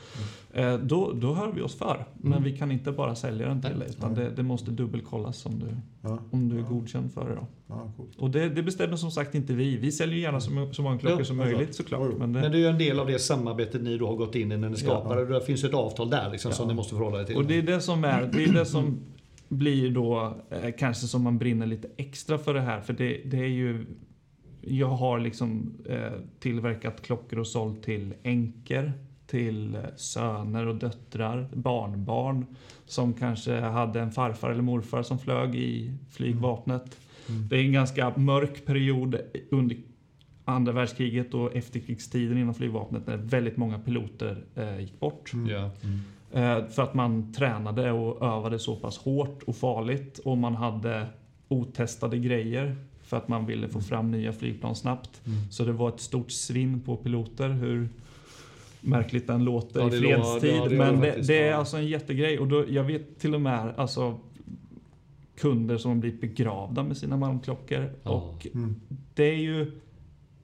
[0.52, 2.04] Eh, då, då hör vi oss för.
[2.14, 3.88] Men vi kan inte bara sälja den till dig.
[3.90, 5.66] Utan det, det måste dubbelkollas om du,
[6.02, 6.18] Ja.
[6.30, 7.34] om du är godkänd för det.
[7.34, 7.46] Då.
[7.66, 8.16] Ja, coolt.
[8.18, 9.76] Och det, det bestämmer som sagt inte vi.
[9.76, 11.72] Vi säljer gärna så, så många klockor Ja, som ja, möjligt ja.
[11.72, 12.18] såklart.
[12.18, 14.34] Men det, Men det är ju en del av det samarbetet ni då har gått
[14.34, 15.20] in i när ni skapade.
[15.20, 15.26] Ja.
[15.38, 16.68] Det finns ett avtal där liksom, som Ja.
[16.68, 17.36] ni måste förhålla er till.
[17.36, 18.98] Och det är det som är, det är det som
[19.48, 22.80] blir då eh, kanske som man brinner lite extra för det här.
[22.80, 23.86] För det, det är ju,
[24.60, 28.92] jag har liksom eh, tillverkat klockor och sålt till änkor,
[29.26, 32.46] till eh, söner och döttrar, barnbarn
[32.86, 36.96] som kanske hade en farfar eller morfar som flög i flygvapnet.
[37.28, 37.48] Mm.
[37.48, 39.16] Det är en ganska mörk period
[39.50, 39.76] under
[40.44, 45.32] andra världskriget och efterkrigstiden inom flygvapnet när väldigt många piloter eh, gick bort.
[45.48, 45.64] Ja.
[45.64, 45.70] Eh,
[46.70, 51.06] för att man tränade och övade så pass hårt och farligt och man hade
[51.48, 55.22] otestade grejer för att man ville få fram nya flygplan snabbt.
[55.50, 57.48] Så det var ett stort svinn på piloter.
[57.48, 57.88] Hur
[58.80, 60.54] märkligt den låter Ja, i fredstid.
[60.56, 62.38] ja, det men det det, är alltså en jättegrej.
[62.38, 64.18] Och då, jag vet till och med alltså,
[65.38, 67.90] kunder som har blivit begravda med sina malmklockor.
[68.02, 68.10] Ja.
[68.10, 68.76] Och Mm.
[69.14, 69.70] det är ju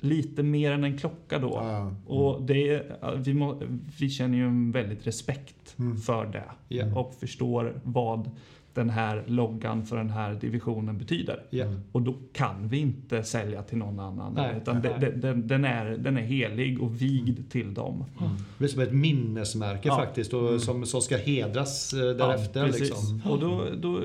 [0.03, 1.51] lite mer än en klocka då.
[1.55, 1.95] Ja.
[2.07, 2.83] Och det
[3.17, 3.63] vi, må,
[3.99, 5.97] vi känner ju en väldigt respekt Mm.
[5.97, 6.45] för det.
[6.69, 6.99] Ja.
[7.01, 8.31] Och förstår vad
[8.75, 11.43] den här loggan för den här divisionen betyder.
[11.51, 11.67] Ja.
[11.93, 14.35] Och då kan vi inte sälja till någon annan.
[14.35, 14.95] Nej, utan nej.
[15.01, 18.05] det- det- Den, den, är, den är helig och vigd till dem.
[18.19, 19.97] Det blir som ett minnesmärke Ja.
[19.97, 22.61] faktiskt och som, som ska hedras eh, därefter.
[22.61, 22.81] Ja, precis.
[22.81, 23.23] liksom.
[23.31, 24.01] Och då, då,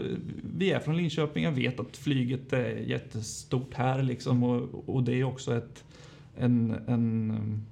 [0.58, 5.14] vi är från Linköping, jag vet att flyget är jättestort här liksom och, och det
[5.20, 5.84] är också ett,
[6.38, 7.66] en, en,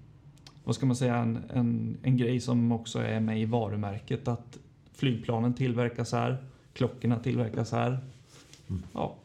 [0.64, 4.58] vad ska man säga, en, en, en grej som också är med i varumärket att
[4.94, 6.38] flygplanen tillverkas här,
[6.76, 8.00] klockorna tillverkas här.
[8.94, 9.16] Ja,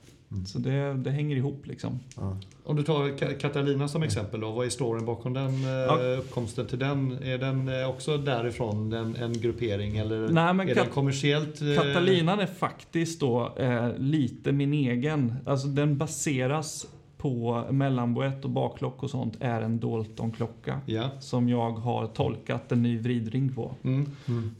[0.46, 2.00] så det, det hänger ihop liksom.
[2.16, 2.36] Ja.
[2.64, 6.16] Om du tar Catalina som exempel då, vad är storyn bakom den eh, Ja.
[6.18, 7.18] uppkomsten till den?
[7.22, 11.62] Är den eh, också därifrån en, en gruppering eller Nej, men är Kat- den kommersiellt?
[11.62, 15.34] eh, Catalinan är faktiskt då eh, lite min egen.
[15.46, 16.86] Alltså den baseras
[17.20, 20.80] på mellanboett och baklock och sånt är en Dalton-klocka.
[20.86, 21.10] Ja.
[21.20, 23.74] Som jag har tolkat en ny vridring på.
[23.84, 24.10] Mm.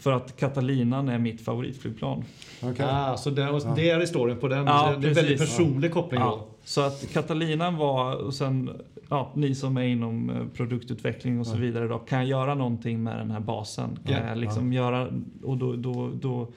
[0.01, 2.25] För att Catalinan är mitt favoritflygplan.
[2.63, 2.87] Okej.
[2.89, 4.67] Ah, så det, och det är historien på den.
[4.67, 6.47] Ja, det är en väldigt personlig koppling Ja, då.
[6.65, 8.71] så att Catalinan var, och sen
[9.09, 11.61] ja, ni som är inom eh, produktutveckling och så Ja.
[11.61, 13.99] vidare då, kan jag göra någonting med den här basen?
[14.07, 15.09] Kan Ja, jag liksom göra,
[15.43, 16.49] och då, då, då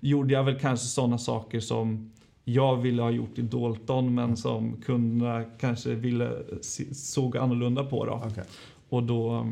[0.00, 2.11] gjorde jag väl kanske sådana saker som
[2.44, 6.30] jag ville ha gjort i Dalton men som kunderna kanske ville
[6.92, 8.22] såg annorlunda på då.
[8.30, 8.44] Okej.
[8.88, 9.46] Och då,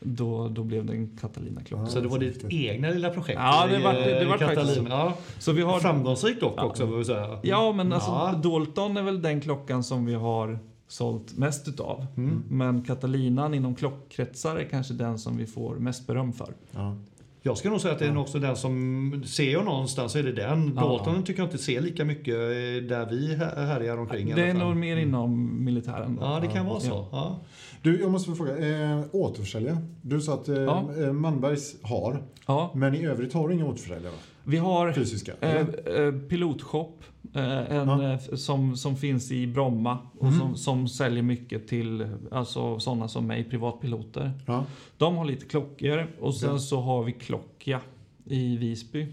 [0.00, 1.82] då, då blev det en Catalina-klocka.
[1.82, 1.86] Ja.
[1.88, 3.38] Så det var ditt egna lilla projekt?
[3.42, 4.90] Ja, det var- det- eh, var Catalina.
[4.90, 5.14] Ja.
[5.38, 6.64] Så vi har Framgångsrikt dock Ja.
[6.64, 7.38] också, får vi säga.
[7.42, 8.40] Ja, men alltså Ja.
[8.42, 12.06] Dalton är väl den klockan som vi har sålt mest utav.
[12.16, 12.42] Mm.
[12.48, 16.54] Men Catalinan inom klockkretsar är kanske den som vi får mest beröm för.
[16.70, 16.96] Ja.
[17.44, 20.22] Jag ska nog säga att det är också den som, ser jag någonstans så är
[20.22, 20.72] det den.
[20.76, 20.80] Ja.
[20.80, 24.54] Dalton tycker jag inte ser lika mycket eh, där vi här- härjar omkring Det är
[24.54, 26.16] nog mer inom militären.
[26.16, 26.22] Då.
[26.22, 27.06] Ja, det kan vara så.
[27.12, 27.40] Ja.
[27.82, 28.58] Du, jag måste få fråga.
[28.58, 29.76] Eh, återförsäljare.
[30.02, 30.90] Du sa att eh, Ja.
[31.00, 34.12] eh, Manbergs har, Ja, men i övrigt har du inga återförsäljare?
[34.12, 34.18] va?
[34.44, 35.32] Vi har Fysiska?
[35.40, 35.60] eh,
[35.96, 37.42] eh, pilotshop eh,
[37.76, 38.12] en, Ja.
[38.12, 40.38] eh, som, som finns i Bromma och Mhm.
[40.38, 44.32] som, som säljer mycket till alltså, sådana som mig, privatpiloter.
[44.46, 44.64] Ja.
[44.96, 46.60] De har lite klockor och sen Okej.
[46.60, 47.80] så har vi Klockia
[48.24, 49.06] i Visby.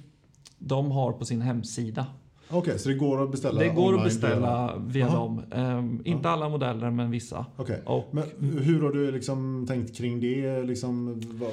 [0.57, 2.05] De har på sin hemsida
[2.51, 5.15] Okej, så det går att beställa Det går att beställa via Jaha.
[5.15, 5.41] dem.
[5.51, 7.45] Ehm, inte alla modeller, men vissa.
[7.57, 7.81] Okej.
[7.85, 8.23] Och, Men
[8.62, 10.63] hur har du liksom tänkt kring det?
[10.63, 11.51] Liksom, vad,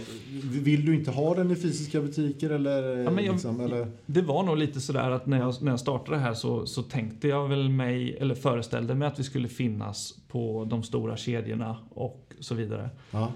[0.52, 2.82] vill du inte ha den i fysiska butiker eller?
[2.96, 3.90] Ja, jag- liksom, eller?
[4.06, 6.82] det var nog lite sådär att när jag, när jag startade det här så, så
[6.82, 11.76] tänkte jag väl mig, eller föreställde mig att vi skulle finnas på de stora kedjorna
[11.90, 12.90] och så vidare.
[13.10, 13.32] Ja,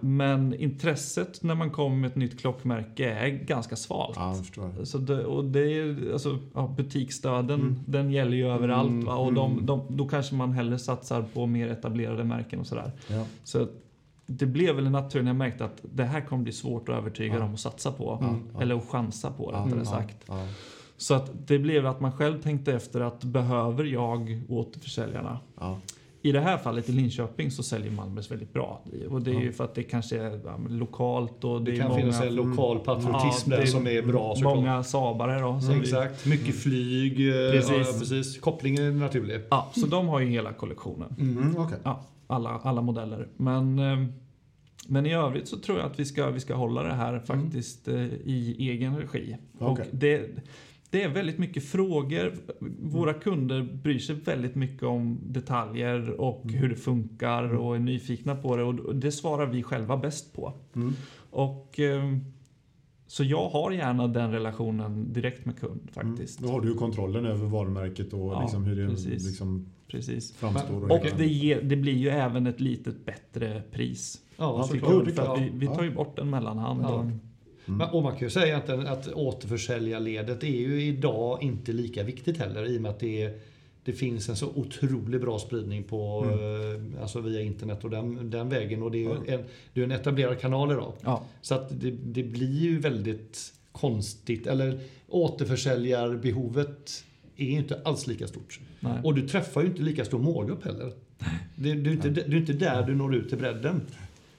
[0.00, 4.16] men intresset när man kommer med ett nytt klockmärke är ganska svalt.
[4.56, 4.84] ja.
[4.84, 7.78] Så det, och det är, alltså, ja, butiksdöden, Mm.
[7.86, 8.90] den gäller ju överallt.
[8.90, 9.16] Mm, va?
[9.16, 9.66] Och de, mm.
[9.66, 12.92] de, då kanske man hellre satsar på mer etablerade märken och sådär.
[13.08, 13.24] Ja.
[13.44, 13.66] Så
[14.26, 16.96] det blev väl en natur när jag märkte att det här kommer bli svårt att
[16.96, 18.34] övertyga dem att satsa på.
[18.60, 20.30] Eller att chansa på rättare sagt.
[20.96, 25.38] Så att det blev att man själv tänkte efter att behöver jag återförsäljarna?
[25.60, 25.78] ja.
[26.24, 28.82] I det här fallet i Linköping så säljer Malmös väldigt bra.
[29.10, 32.00] Och det är ju för att det kanske är lokalt och det, Det kan många,
[32.00, 34.56] finnas en lokal patriotism Ja, där som är bra såklart.
[34.56, 35.60] många sabare då.
[35.70, 37.28] vi- Exakt, mycket flyg.
[37.28, 37.70] eh, Precis.
[37.92, 38.40] Ja, precis.
[38.40, 39.40] Kopplingen är naturlig.
[39.50, 41.14] Ja, så de har ju hela kollektionen.
[41.20, 41.78] Mm, okej.
[41.82, 43.28] Ja, alla, alla modeller.
[43.36, 44.04] Men, eh,
[44.88, 47.88] men i övrigt så tror jag att vi ska, vi ska hålla det här faktiskt
[47.88, 49.36] eh, i egen regi.
[49.58, 49.86] Och Okej.
[49.92, 50.30] det,
[50.92, 52.32] det är väldigt mycket frågor.
[52.80, 58.34] Våra kunder bryr sig väldigt mycket om detaljer och hur det funkar och är nyfikna
[58.36, 58.62] på det.
[58.64, 60.52] Och det svarar vi själva bäst på.
[60.76, 60.92] Mm.
[61.30, 62.16] Och, eh,
[63.06, 66.38] så jag har gärna den relationen direkt med kund faktiskt.
[66.40, 66.48] Mm.
[66.50, 69.26] Då har du ju kontrollen över varumärket och Ja, liksom hur det precis.
[69.26, 70.32] liksom Precis.
[70.32, 70.90] framstår.
[70.90, 74.20] Och hela- det, ger, det blir ju även ett litet bättre pris.
[74.36, 76.82] Ja, till kund, för vi, vi tar ju bort en mellanhand.
[76.82, 77.10] Ja.
[77.66, 82.38] Men, och man kan ju säga egentligen att återförsäljarledet är ju idag inte lika viktigt
[82.38, 83.38] heller i och med att det, är,
[83.84, 88.48] det finns en så otroligt bra spridning på, eh, alltså via internet och den, den
[88.48, 88.82] vägen.
[88.82, 89.44] Och det är ju en,
[89.74, 90.92] det är en etablerad kanal idag.
[91.00, 97.04] ja, Så att det, det blir ju väldigt konstigt, eller återförsäljarbehovet
[97.36, 98.60] är inte alls lika stort.
[98.80, 98.92] nej.
[99.04, 100.92] Och du träffar ju inte lika stor målgrupp heller.
[101.56, 103.80] Det, du, är inte, du är inte där du når ut till bredden.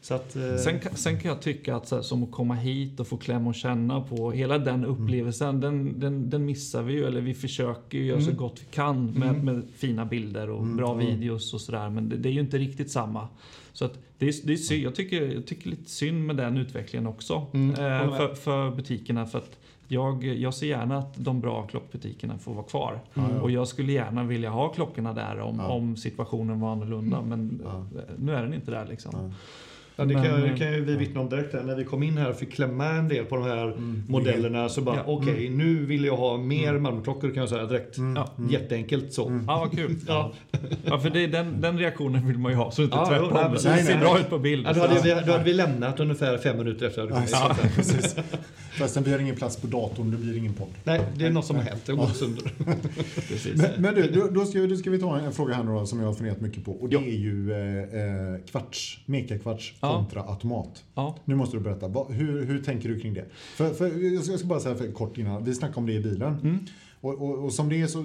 [0.04, 2.54] Så att, eh, Sen, kan- sen kan jag tycka att så här, som att komma
[2.56, 6.94] hit och få klämma och känna på hela den upplevelsen, den, den, den missar vi
[6.94, 7.06] ju.
[7.06, 10.94] Eller vi försöker ju göra så gott vi kan med, med fina bilder och bra
[10.94, 11.90] videos och sådär.
[11.90, 13.28] Men det, det är ju inte riktigt samma.
[13.74, 14.84] Så att det är, det är synd.
[14.84, 17.46] Jag tycker, jag tycker lite synd med den utvecklingen också.
[17.54, 19.26] Mm, eh, för, för butikerna.
[19.26, 23.00] För att jag, jag ser gärna att de bra klockbutikerna får vara kvar.
[23.42, 25.68] Och jag skulle gärna vilja ha klockorna där om, Ja.
[25.68, 27.22] om situationen var annorlunda.
[27.22, 27.78] Men Ja.
[28.00, 29.12] eh, nu är den inte där liksom.
[29.16, 29.32] Ja.
[29.96, 31.52] Ja, det, kan, det kan ju vi vittna om direkt.
[31.52, 31.64] Där.
[31.64, 34.04] När vi kom in här och fick klämma en del på de här Mm.
[34.08, 35.04] modellerna så bara Ja.
[35.06, 37.96] okej, nu vill jag ha mer Malmöklockor kan jag säga direkt.
[38.16, 38.32] Ja.
[38.50, 39.42] Jätteenkelt så.
[39.48, 39.96] Ja, vad kul.
[40.08, 40.32] Ja.
[40.86, 43.28] Ja, för det, den, den reaktionen vill man ju ha, så det inte Ja, tvärtom.
[43.30, 43.64] jo, nej, det precis.
[43.64, 44.22] ser Nej, nej, bra nej.
[44.22, 44.68] ut på bild.
[44.68, 47.56] Ja, då, hade vi, då hade vi lämnat ungefär fem minuter efter att Ja, ja,
[47.76, 48.16] precis.
[48.72, 50.68] Förresten, vi har ingen plats på datorn, det blir ingen podd.
[50.84, 51.82] Nej, det är något som har hänt.
[51.86, 52.44] Det har gått sönder.
[53.56, 55.86] Men, men du, då, ska, vi- då ska vi ta en fråga här nu då,
[55.86, 56.72] som jag har funderat mycket på.
[56.72, 57.02] Och det Ja.
[57.02, 57.78] är ju eh,
[58.34, 59.96] eh, kvarts, mekakvarts Ja.
[59.98, 60.84] kontra automat.
[60.96, 61.16] Ja.
[61.26, 63.26] Nu måste du berätta, vad, hur, hur tänker du kring det?
[63.56, 66.34] För, för, jag, ska, bara säga för kort innan, vi snackade om det i bilen.
[66.44, 66.60] Mm.
[67.02, 68.04] Och, och, och som det är så,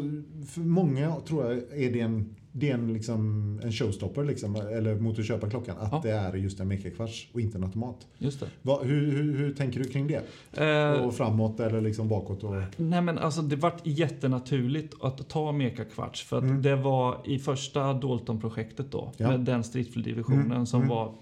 [0.49, 4.95] för många tror jag är det en, det är en, liksom, en showstopper, liksom, eller
[5.01, 6.01] mot att köpa klockan, att Ja.
[6.05, 8.07] det är just en mekakvarts och inte en automat.
[8.19, 8.47] Just det.
[8.63, 10.23] Vad- hur, hur, hur tänker du kring det?
[10.65, 12.45] Eh, Och framåt eller liksom bakåt?
[12.45, 16.63] Och, nej men alltså det vart jättenaturligt att ta Meka Kvarts för att Mm.
[16.63, 19.29] det var i första Dalton-projektet då, Ja.
[19.31, 20.89] med den stridsflygdivisionen Mm, som mm.
[20.89, 21.13] var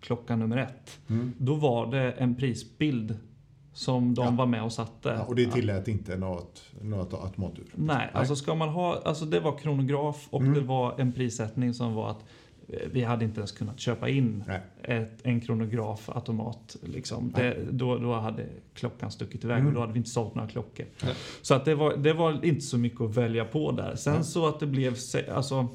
[0.00, 0.98] klockan nummer ett.
[1.08, 1.32] mm.
[1.38, 3.18] Då var det en prisbild
[3.72, 4.30] som de Ja.
[4.30, 5.08] var med och satte.
[5.08, 7.64] ja, och det tillät inte något, något automatur?
[7.74, 10.54] Nej, alltså ska man ha, alltså det var kronograf och Mm.
[10.54, 12.24] det var en prissättning som var att
[12.68, 14.60] eh, vi hade inte ens kunnat köpa in Nej.
[14.82, 16.76] ett, en kronografautomat.
[16.82, 17.32] Liksom.
[17.36, 19.66] Det, då, då hade klockan stuckit iväg Mm.
[19.68, 20.86] och då hade vi inte sålt några klockor.
[21.04, 21.14] Nej.
[21.42, 23.96] Så att det, var, det var inte så mycket att välja på där.
[23.96, 24.24] Sen Nej.
[24.24, 24.96] så att det blev,
[25.34, 25.68] alltså,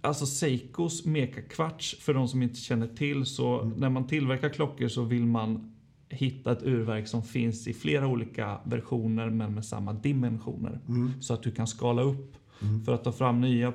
[0.00, 3.78] alltså Seikos Meka-kvarts, för de som inte känner till, så Mm.
[3.80, 5.72] när man tillverkar klockor så vill man
[6.08, 10.80] hitta ett urverk som finns i flera olika versioner men med samma dimensioner.
[10.88, 11.12] Mm.
[11.20, 12.84] Så att du kan skala upp Mm.
[12.84, 13.72] för att ta fram nya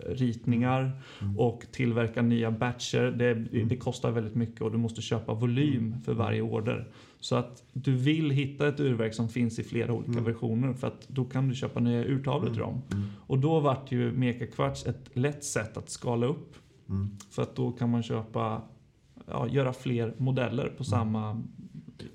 [0.00, 1.38] produktritningar Mm.
[1.38, 3.10] och tillverka nya batcher.
[3.18, 6.88] Det, det kostar väldigt mycket och du måste köpa volym för varje order.
[7.20, 10.24] Så att du vill hitta ett urverk som finns i flera olika Mm.
[10.24, 12.82] versioner för att då kan du köpa nya urtavlor till dem.
[12.92, 13.04] Mm.
[13.26, 16.54] Och då vart ju Meka Quartz ett lätt sätt att skala upp.
[16.88, 17.16] Mm.
[17.30, 18.62] För att då kan man köpa,
[19.30, 21.42] ja, göra fler modeller på samma...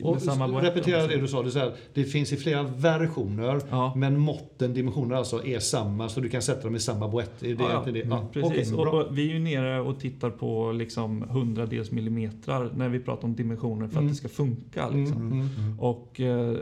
[0.01, 1.43] Och samma repetera det du sa.
[1.43, 3.61] Det, så här, det finns i flera versioner.
[3.69, 3.93] Ja.
[3.95, 6.09] Men måtten, dimensioner alltså, är samma.
[6.09, 7.31] Så du kan sätta dem i samma boett.
[7.39, 7.91] Det Ja, ja.
[7.91, 7.99] det?
[7.99, 12.89] Ja, Precis, okej, och, vi är ju nere och tittar på liksom hundradels millimeter när
[12.89, 14.05] vi pratar om dimensioner för Mm.
[14.05, 14.89] att det ska funka.
[14.89, 15.17] Liksom.
[15.17, 15.47] Mm, mm.
[15.57, 15.79] Mm.
[15.79, 16.57] Och eh,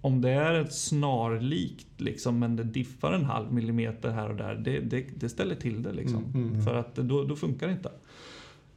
[0.00, 4.54] om det är ett snarlikt liksom, men det diffar en halv millimeter här och där,
[4.54, 5.92] det, det, det ställer till det.
[5.92, 6.24] Liksom.
[6.34, 6.62] Mm, mm.
[6.62, 7.90] För att då, då funkar det inte.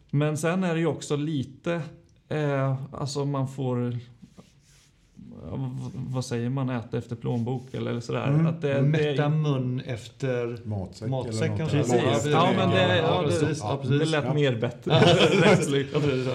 [0.09, 1.81] Men sen är det ju också lite,
[2.33, 3.99] eh, alltså man får v-
[5.93, 8.27] vad säger man, äta efter plånbok eller sådär.
[8.27, 8.45] Mm.
[8.47, 10.59] Att det, Mätta det, mun efter...
[10.67, 11.77] Matsäck, Matsäck eller kanske?
[11.77, 12.25] Precis.
[12.25, 13.59] Ja, Ja, men det, ja, Ja, det, precis.
[13.63, 14.11] Ja, det precis.
[14.11, 14.33] lät Ja.
[14.33, 14.91] mer bättre.
[15.31, 15.39] Det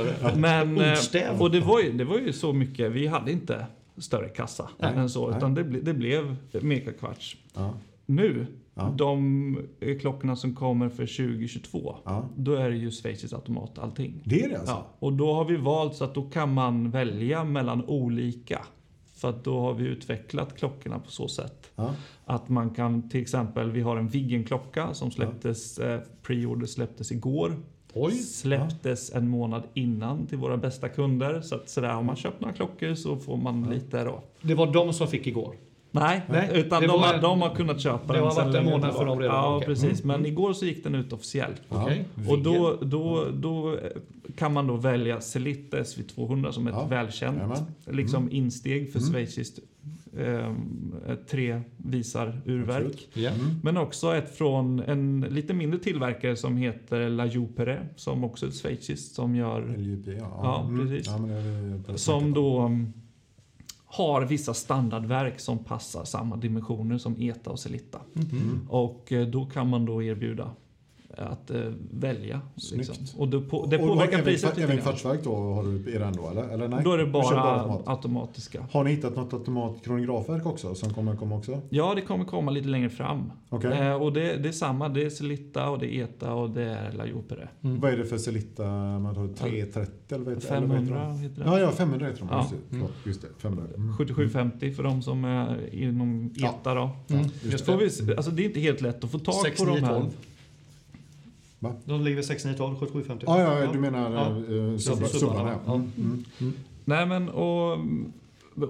[0.05, 0.37] det.
[0.37, 3.67] Men, eh, och det var, ju, det var ju så mycket, vi hade inte
[3.99, 4.93] större kassa Nej.
[4.97, 7.37] än så, utan det, ble, det blev Meka Kvarts.
[7.55, 7.71] Ja.
[8.07, 8.47] Nu,
[8.79, 8.95] Ja.
[8.97, 12.25] de eh, klockorna som kommer för 2022, Ja.
[12.37, 14.23] då är det ju schweizisk automat allting.
[14.25, 14.73] Det är det alltså?
[14.75, 18.67] Ja, och då har vi valt så att då kan man välja mellan olika.
[19.15, 21.71] För att då har vi utvecklat klockorna på så sätt.
[21.77, 21.95] Ja.
[22.25, 27.57] Att man kan till exempel, vi har en Viggen-klocka som släpptes, eh, pre-order släpptes igår.
[27.95, 28.13] Oj.
[28.13, 31.41] Släpptes en månad innan till våra bästa kunder.
[31.41, 34.23] Så att sådär, om man köpt några klockor så får man lite då.
[34.43, 35.55] Det var de som fick igår.
[35.91, 38.45] Nej, Nej, utan det de, var har, de har kunnat köpa det den har sedan
[38.47, 39.67] varit en månad för dem redan, Ja, okej.
[39.67, 40.05] precis.
[40.05, 40.07] Mm.
[40.23, 41.63] Men igår så gick den ut officiellt.
[41.69, 42.05] Okej.
[42.29, 43.79] Och då, då, då eh,
[44.37, 47.43] kan man då välja Celite SV200 som ett Ja, välkänt
[47.87, 49.13] liksom insteg för Mm.
[49.13, 49.59] schweiziskt
[50.19, 50.53] eh,
[51.31, 53.09] tre visar urverk.
[53.15, 53.31] Ja.
[53.31, 53.47] Mm.
[53.63, 58.51] Men också ett från en lite mindre tillverkare som heter La Jupere som också är
[58.51, 60.41] schweiziskt som gör LJP, ja.
[60.43, 60.89] Ja, Mm.
[60.89, 61.07] precis.
[61.07, 62.93] Ja, det det som då um,
[63.91, 68.01] har vissa standardverk som passar samma dimensioner som ETA och Celita.
[68.17, 68.67] Mm.
[68.69, 70.51] Och eh, då kan man då erbjuda
[71.25, 71.61] att eh,
[71.91, 72.41] välja.
[72.75, 72.95] Liksom.
[73.17, 75.91] Och det, på, det Och- och påverkar även- priset lite Även kvartsverk då har du
[75.95, 76.49] i den då eller?
[76.49, 76.81] eller nej?
[76.85, 77.89] Då är det kör bara automat.
[77.89, 78.67] automatiska.
[78.73, 81.61] Har ni hittat något automat kronografverk också som kommer komma också?
[81.71, 83.33] Ja, det kommer komma lite längre fram.
[83.49, 83.73] Okej.
[83.73, 84.89] Eh, och det, det är samma.
[84.89, 87.49] Det är Celita och det är ETA och det är La Jupere.
[87.65, 87.81] Mm.
[87.81, 88.63] Vad är det för Celita?
[88.99, 91.19] Man har 330 eller vad heter eller vad heter 500 de?
[91.19, 91.51] heter det.
[91.51, 92.29] Ja, ja, 500 heter de.
[92.31, 92.39] Ja.
[92.41, 92.57] Just, det.
[92.71, 93.65] Förlåt, just det, 500.
[93.77, 93.97] Mm.
[93.97, 96.49] 7750 för de som är inom Ja.
[96.49, 96.91] ETA då.
[97.11, 97.25] Mm.
[97.43, 99.71] Just Får vi, se- alltså det är inte helt lätt att få tag på de
[99.71, 99.79] här.
[99.81, 100.11] 6912.
[101.59, 101.75] Va?
[101.85, 103.25] De ligger vid 6912, 7750.
[103.29, 104.29] Ja, ja, du menar Ja.
[104.49, 104.55] ja.
[104.55, 104.79] uh, Ja,
[105.09, 105.51] subbarna.
[105.51, 105.59] Ja.
[105.67, 105.75] ja.
[105.75, 106.25] Mm.
[106.41, 106.53] Mm.
[106.85, 107.73] Nej men och,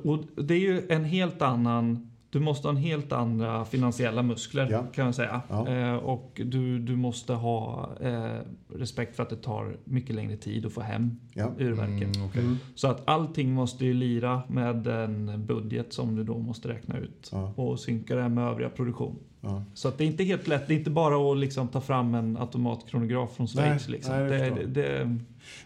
[0.05, 4.71] och det är ju en helt annan du måste ha en helt andra finansiella muskler
[4.71, 4.83] Ja.
[4.95, 5.41] kan man säga.
[5.49, 5.69] Ja.
[5.69, 8.37] Eh, och du, du måste ha eh,
[8.75, 11.51] respekt för att det tar mycket längre tid att få hem Ja.
[11.59, 12.17] urverket.
[12.17, 12.43] Mm, okej.
[12.43, 12.57] Mm.
[12.75, 17.29] Så att allting måste ju lira med en budget som du då måste räkna ut.
[17.33, 17.53] Ja.
[17.57, 19.17] Och synka det med övriga produktion.
[19.41, 19.65] Ja.
[19.75, 20.69] Så att det är inte helt lätt.
[20.69, 23.83] Det är inte bara att liksom ta fram en automatkronograf från Schweiz.
[23.89, 24.15] Nej, liksom.
[24.15, 25.17] nej, det, det,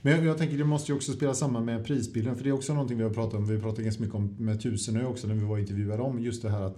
[0.02, 2.36] Men jag, jag tänker det måste ju också spela samman med prisbilden.
[2.36, 3.46] För det är också någonting vi har pratat om.
[3.46, 6.50] Vi pratade ganska mycket om med Tusenö också när vi var intervjuade om just det
[6.50, 6.76] här att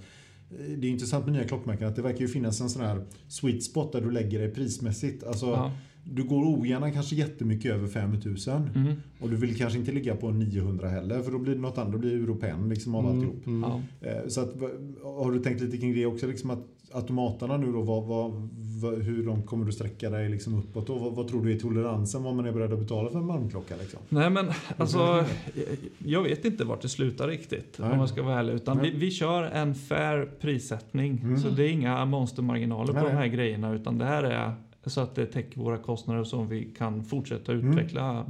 [0.50, 3.04] eh, det är intressant med nya klockmärken att det verkar ju finnas en sån här
[3.28, 5.24] sweet spot där du lägger dig prismässigt.
[5.24, 5.72] Alltså, ja.
[6.06, 10.30] Du går ogärna kanske jättemycket över 5000 Mm, och du vill kanske inte ligga på
[10.30, 13.16] 900 heller för då blir det något annat, då blir det europen liksom av Mm,
[13.16, 13.46] alltihop.
[13.46, 13.70] mm.
[14.00, 14.08] ja.
[14.08, 14.54] Eh, Så att,
[15.04, 18.48] har du tänkt lite kring det också, liksom att automaterna nu då, vad, vad,
[18.82, 22.22] vad, hur de kommer du sträcka dig liksom uppåt och vad, tror du är toleransen,
[22.22, 24.00] vad man är beredd att betala för en malmklocka liksom?
[24.08, 25.24] Nej men alltså,
[25.98, 27.90] jag- vet inte vart det slutar riktigt Nej.
[27.92, 28.52] om man ska vara ärlig.
[28.54, 31.20] Utan vi, vi kör en fair prissättning.
[31.22, 31.38] Mm.
[31.38, 33.74] Så det är inga monstermarginaler på Nej, de här grejerna.
[33.74, 34.54] Utan det här är
[34.86, 37.70] så att det täcker våra kostnader så vi kan fortsätta Mm.
[37.70, 38.26] utveckla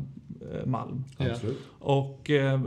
[0.52, 1.04] eh, malm.
[1.18, 1.58] Absolut.
[1.78, 2.60] Och eh,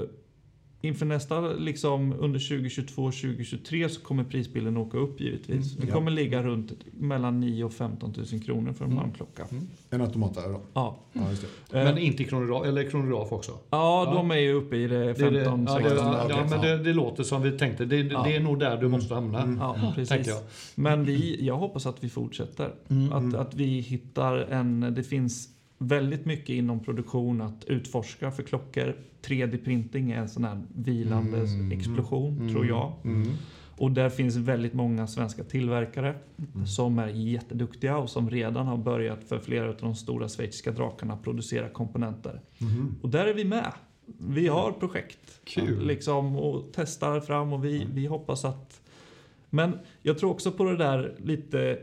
[0.87, 5.71] inför nästa, liksom under 2022-2023 så kommer prisbilden åka upp givetvis.
[5.75, 5.93] Mm, Det ja.
[5.93, 9.03] kommer ligga runt mellan 9 och 15 000 kronor för en Mm.
[9.03, 9.45] malmklocka.
[9.89, 10.61] En automatare då?
[10.73, 10.97] Ja.
[11.13, 11.79] Ja, just det.
[11.79, 13.51] Eh, Men inte kronograf, eller kronograf också?
[13.51, 14.13] ja, Ja.
[14.13, 16.61] de är ju uppe i det Det är 15 det, ja, 16 det, ja, men
[16.61, 17.85] det, det låter som vi tänkte.
[17.85, 18.23] Det, Ja.
[18.23, 19.41] det är nog där du måste hamna.
[19.41, 19.57] Mm.
[19.59, 20.27] Ja, Tänker precis.
[20.27, 20.37] jag.
[20.75, 22.71] Men vi, jag hoppas att vi fortsätter.
[22.89, 23.13] Mm.
[23.13, 24.93] Att, att vi hittar en...
[24.95, 28.95] Det finns väldigt mycket inom produktion att utforska för klockor.
[29.21, 31.71] 3D-printing är en sån här vilande Mm.
[31.71, 32.53] explosion, Mm.
[32.53, 32.93] tror jag.
[33.03, 33.27] Mm.
[33.77, 36.15] Och där finns väldigt många svenska tillverkare
[36.53, 36.67] Mm.
[36.67, 41.17] som är jätteduktiga och som redan har börjat för flera av de stora schweiziska drakarna
[41.17, 42.41] producera komponenter.
[42.57, 42.95] Mhm.
[43.01, 43.71] Och där är vi med.
[44.19, 45.87] Vi har projekt Kul.
[45.87, 48.81] liksom, och testar fram och vi, vi hoppas att...
[49.49, 51.79] Men jag tror också på det där lite...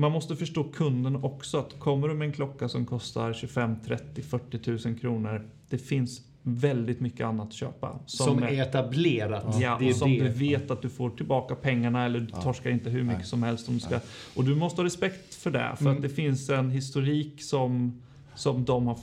[0.00, 1.58] Man måste förstå kunden också.
[1.58, 5.48] att Kommer du med en klocka som kostar 25, 30, 40 000 kronor.
[5.68, 7.98] Det finns väldigt mycket annat att köpa.
[8.06, 9.60] Som är etablerat.
[9.60, 10.20] Ja, det som det.
[10.22, 12.42] du vet att du får tillbaka pengarna eller du Ja.
[12.42, 13.26] torskar inte hur mycket Nej.
[13.26, 13.68] som helst.
[13.68, 14.00] Om du ska.
[14.36, 15.72] Och du måste ha respekt för det.
[15.76, 15.96] För Mm.
[15.96, 18.00] att det finns en historik som,
[18.34, 18.98] som de har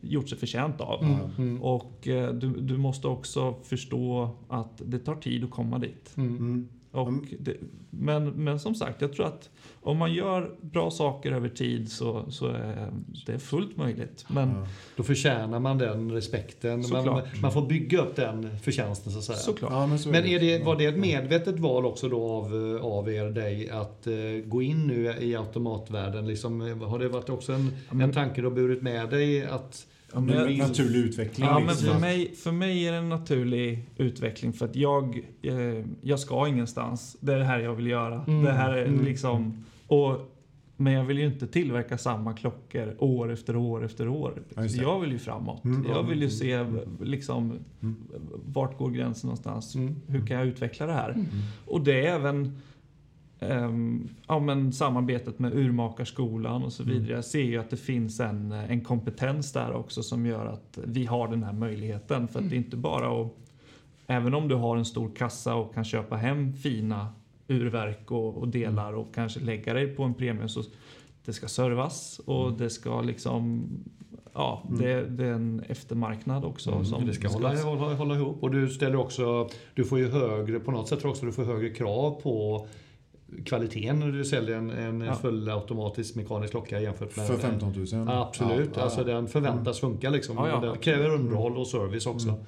[0.00, 1.04] gjort sig förtjänt av.
[1.04, 1.18] Mm.
[1.38, 1.62] Mm.
[1.62, 6.12] Och eh, du, du måste också förstå att det tar tid att komma dit.
[6.16, 6.68] Mm.
[6.96, 7.24] Och Mm.
[7.38, 7.54] det,
[7.90, 9.50] men, men som sagt, jag tror att
[9.82, 12.92] om man gör bra saker över tid så, så är
[13.26, 14.24] det fullt möjligt.
[14.28, 14.66] Men Ja.
[14.96, 16.84] Då förtjänar man den respekten.
[16.92, 19.38] Man, man får bygga upp den förtjänsten så att säga.
[19.38, 19.72] såklart.
[19.72, 23.12] Ja, men så Men är det, var det ett medvetet val också då av, av
[23.12, 26.26] er, dig, att eh, gå in nu i automatvärlden?
[26.26, 29.46] Liksom, har det varit också en, Ja, men- en tanke du har burit med dig?
[29.46, 31.46] Att, Ja, men naturlig utveckling.
[31.46, 31.88] Ja, men liksom.
[31.88, 36.48] för mig, för mig är det en naturlig utveckling för att jag, eh, jag ska
[36.48, 37.16] ingenstans.
[37.20, 38.24] Det är det här jag vill göra.
[38.26, 39.64] Mm, Det här är mm, liksom...
[39.86, 40.32] Och,
[40.76, 44.42] men jag vill ju inte tillverka samma klockor år efter år efter år.
[44.54, 45.64] Ja, jag vill ju framåt.
[45.64, 46.02] Mm, jag ja.
[46.02, 46.64] vill ju se
[47.00, 47.96] liksom, Mm.
[48.46, 49.74] vart går gränsen någonstans.
[49.74, 49.94] Mm.
[50.06, 51.10] Hur kan jag utveckla det här?
[51.10, 51.26] Mm.
[51.66, 52.58] Och det är även
[53.40, 56.94] ehm, ja, men samarbetet med Urmakarskolan och så Mm.
[56.94, 57.12] vidare.
[57.12, 61.06] Jag ser ju att det finns en, en kompetens där också som gör att vi
[61.06, 62.28] har den här möjligheten.
[62.28, 63.32] För att det är inte bara att,
[64.06, 67.08] även om du har en stor kassa och kan köpa hem fina
[67.48, 70.62] urverk och, och delar och kanske lägga dig på en premie så
[71.24, 73.64] det ska servas och det ska liksom
[74.38, 74.80] Ja, Mm.
[74.82, 76.70] det, det är en eftermarknad också.
[76.72, 78.42] Mm, som det ska hålla, hålla, hålla ihop.
[78.42, 81.32] Och du ställer också, du får ju högre, på något sätt tror jag också du
[81.32, 82.66] får högre krav på
[83.44, 85.14] kvaliteten när du säljer en, en Ja.
[85.14, 87.86] fullautomatisk mekanisk klocka jämfört med För 15 000?
[87.92, 88.82] Ja, Absolut, Ja, ja.
[88.82, 90.36] alltså den förväntas funka liksom.
[90.36, 92.28] Ja, ja, den kräver underhåll och service också.
[92.28, 92.40] Mm.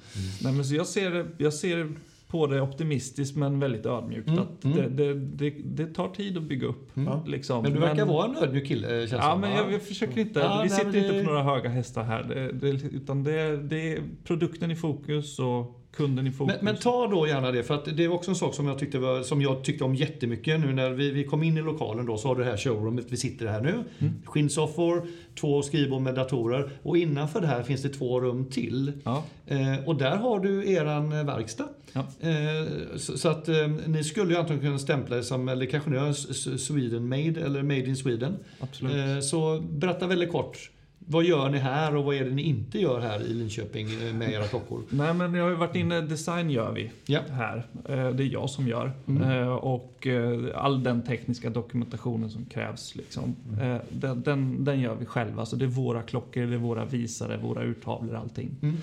[0.43, 1.89] Nej, men så jag, ser, jag ser
[2.27, 4.27] på det optimistiskt men väldigt ödmjukt.
[4.27, 4.77] Mm, Att mm.
[4.77, 6.97] Det, det, det, det tar tid att bygga upp.
[6.97, 7.09] Mm.
[7.13, 7.23] Ja.
[7.27, 7.63] Liksom.
[7.63, 10.39] Men du verkar vara en ödmjuk kille känns Ja, men jag, jag försöker inte.
[10.39, 12.49] Ja, vi nej, sitter men inte på några höga hästar här.
[12.91, 16.55] Utan det, det är produkten i fokus och kunden i fokus.
[16.55, 18.79] Men, men ta då gärna det, för att det är också en sak som jag
[18.79, 22.05] tyckte, var, som jag tyckte om jättemycket nu när vi, vi kom in i lokalen
[22.05, 23.83] då så har du det här showroomet, vi sitter här nu.
[23.99, 24.13] Mm.
[24.25, 25.07] Skinnsoffor,
[25.39, 28.91] två skrivbord med datorer och innanför det här finns det två rum till.
[29.03, 31.69] Ja, Eh, och där har du eran eh, verkstad.
[31.93, 31.99] Ja.
[32.29, 35.89] Eh, så, så att eh, ni skulle ju antagligen kunna stämpla det som, eller kanske
[35.89, 36.13] ni har
[36.57, 38.37] Sweden Made eller Made in Sweden.
[38.59, 38.95] absolut.
[38.95, 40.71] Eh, så berätta väldigt kort.
[41.11, 44.13] Vad gör ni här och vad är det ni inte gör här i Linköping eh,
[44.13, 44.81] med era klockor?
[44.89, 47.19] Nej, men jag har ju varit inne, design gör vi Ja.
[47.31, 47.57] här.
[47.89, 48.91] Eh, Det är jag som gör.
[49.07, 49.23] Mm.
[49.31, 50.07] Eh, Och
[50.55, 53.79] all den tekniska dokumentationen som krävs, liksom, Mm.
[53.91, 55.45] den, den, den gör vi själva.
[55.45, 58.49] Så det är våra klockor, det är våra visare, våra urtavlor, allting.
[58.61, 58.75] Mm.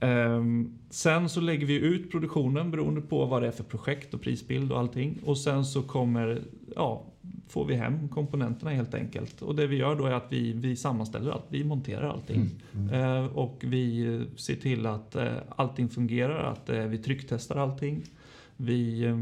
[0.00, 4.20] Ehm, sen så lägger vi ut produktionen beroende på vad det är för projekt och
[4.20, 5.18] prisbild och allting.
[5.24, 6.42] Och sen så kommer,
[6.76, 7.02] ja,
[7.52, 9.42] får vi hem komponenterna helt enkelt.
[9.42, 12.50] Och det vi gör då är att vi, vi sammanställer allt, vi monterar allting.
[12.92, 18.02] Eh, och vi ser till att eh, allting fungerar, att eh, vi trycktestar allting.
[18.56, 19.16] Vi, eh,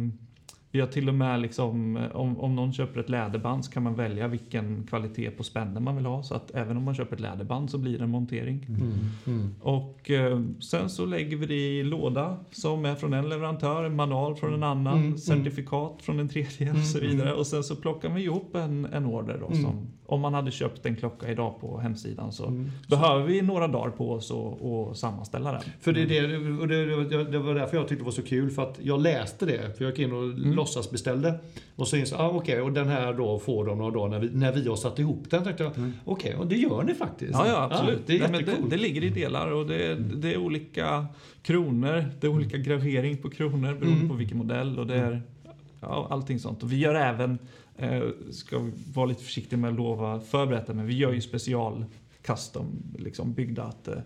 [0.73, 3.83] vi har till och med, liksom, eh, om, om någon köper ett läderband så kan
[3.83, 6.23] man välja vilken kvalitet på spännen man vill ha.
[6.23, 8.66] Så att även om man köper ett läderband så blir det en montering.
[8.68, 8.93] Mm.
[9.27, 9.55] Mm.
[9.61, 13.97] Och eh, sen så lägger vi det i låda som är från en leverantör, en
[13.97, 15.18] manual från en annan, Mm, mm.
[15.18, 17.33] certifikat från en tredje och så Mm, vidare.
[17.35, 19.62] Och sen så plockar vi ihop en, en order då Mm.
[19.62, 22.70] som, om man hade köpt en klocka idag på hemsidan så Mm.
[22.88, 25.62] behöver vi några dagar på oss att sammanställa den.
[25.80, 28.22] För det, är det, och det, det, det var därför jag tyckte det var så
[28.22, 29.76] kul, för att jag läste det.
[29.76, 30.52] För jag gick in och Mm.
[30.52, 31.34] låtsasbeställde.
[31.76, 34.18] Och så insåg jag, ah, okej, och den här då får de några dagar när
[34.18, 35.44] vi, när vi har satt ihop den.
[35.44, 35.72] tänkte jag,
[36.04, 37.32] okej, och det gör ni faktiskt.
[37.32, 38.06] Ja, ja absolut.
[38.06, 41.06] det är Nej, det, det ligger i delar och det, det är olika
[41.42, 44.08] kronor, det är olika gravering på kronor beroende Mm.
[44.08, 45.22] på vilken modell och det är
[45.80, 46.62] ja, allting sånt.
[46.62, 47.38] Och vi gör även,
[47.81, 51.85] eh, ska vara lite försiktiga med att lova förberätta, men vi gör ju special
[52.22, 52.66] custom,
[52.99, 53.99] liksom byggda att eh,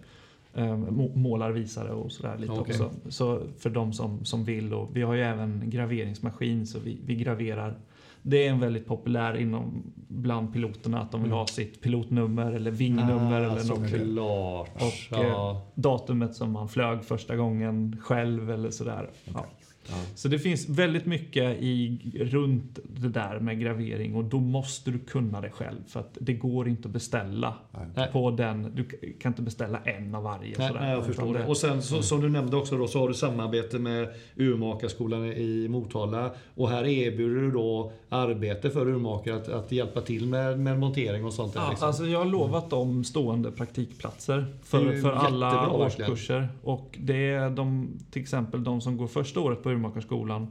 [0.54, 2.74] eh, må- målar visare och sådär lite Okej.
[2.74, 2.90] också.
[3.08, 7.14] Så för de som, som vill och vi har ju även graveringsmaskin så vi, vi
[7.14, 7.78] graverar
[8.26, 12.70] det är en väldigt populär inom bland piloterna att de vill ha sitt pilotnummer eller
[12.70, 13.90] vingnummer ah, eller något.
[13.90, 14.82] såklart.
[14.82, 15.62] Och ja.
[15.74, 19.10] datumet som man flög första gången själv eller sådär.
[19.24, 19.46] Ja.
[19.88, 19.94] Ja.
[20.14, 24.98] Så det finns väldigt mycket i, runt det där med gravering och då måste du
[24.98, 27.86] kunna det själv för att det går inte att beställa Nej.
[27.94, 28.08] Nej.
[28.12, 28.72] på den.
[28.74, 28.84] Du
[29.18, 30.58] kan inte beställa en av varje.
[30.58, 31.46] Nej, nej, jag förstår det.
[31.46, 35.68] Och sen så, som du nämnde också då, så har du samarbete med urmakarskolan i
[35.68, 36.30] Motala.
[36.54, 41.24] Och här erbjuder du då arbete för urmakare att, att hjälpa till med, med montering
[41.24, 41.54] och sånt.
[41.54, 41.88] där, Ja, liksom.
[41.88, 46.48] alltså jag har lovat dem stående praktikplatser för, för alla årskurser.
[46.62, 50.46] Och det är de, till exempel de som går första året på urmakarskolan.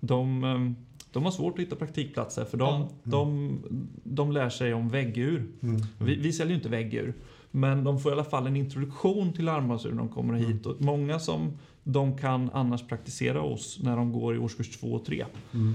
[0.00, 2.88] De, eh, de har svårt att hitta praktikplatser för de, Ja.
[3.02, 3.58] de,
[4.04, 5.46] de lär sig om väggur.
[5.62, 5.80] Mm.
[5.98, 7.14] Vi, vi säljer ju inte väggur.
[7.50, 10.66] Men de får i alla fall en introduktion till armbandsur när de kommer hit.
[10.66, 11.52] Och många som
[11.84, 15.24] de kan annars praktisera hos när de går i årskurs 2 och 3.
[15.54, 15.74] Mm.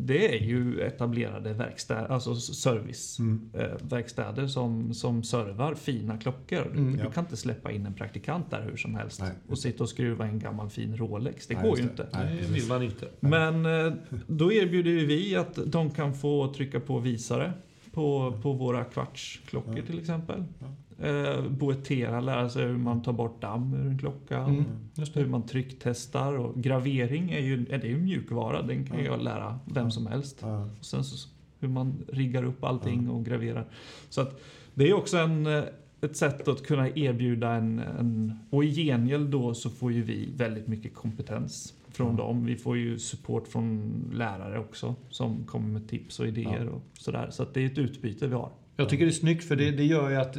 [0.00, 4.48] Det är ju etablerade verkstäder, alltså serviceverkstäder Mm.
[4.48, 6.70] som, som servar fina klockor.
[6.72, 7.10] Du, Mm, du ja.
[7.10, 9.30] kan inte släppa in en praktikant där hur som helst Nej.
[9.48, 11.46] och sitta och skruva en gammal fin Rolex.
[11.46, 11.90] Det Nej, går ju det.
[11.90, 12.08] inte.
[12.12, 13.08] Nej, det vill man inte.
[13.20, 13.92] Men eh,
[14.26, 17.52] då erbjuder ju vi att de kan få trycka på visare
[17.92, 19.82] på, på våra kvartsklockor Ja.
[19.86, 20.44] till exempel.
[20.58, 20.66] Ja.
[21.02, 24.38] Eh, boetera, lära sig hur man tar bort damm ur en klocka.
[24.38, 28.62] Mm, just Hur man trycktestar och gravering är ju, är det ju mjukvara.
[28.62, 29.04] Den kan Ja.
[29.04, 30.38] jag lära vem som helst.
[30.42, 30.68] Ja.
[30.78, 31.28] Och sen så,
[31.60, 33.66] hur man riggar upp allting och graverar.
[34.08, 34.40] Så att
[34.74, 35.64] det är också en, eh,
[36.00, 38.38] ett sätt att kunna erbjuda en, en...
[38.50, 42.22] Och i gengäld då så får ju vi väldigt mycket kompetens från Ja.
[42.24, 42.44] dem.
[42.46, 47.28] Vi får ju support från lärare också som kommer med tips och idéer och sådär.
[47.30, 48.50] Så att det är ett utbyte vi har.
[48.80, 50.36] Jag tycker det är snyggt för det, det gör ju att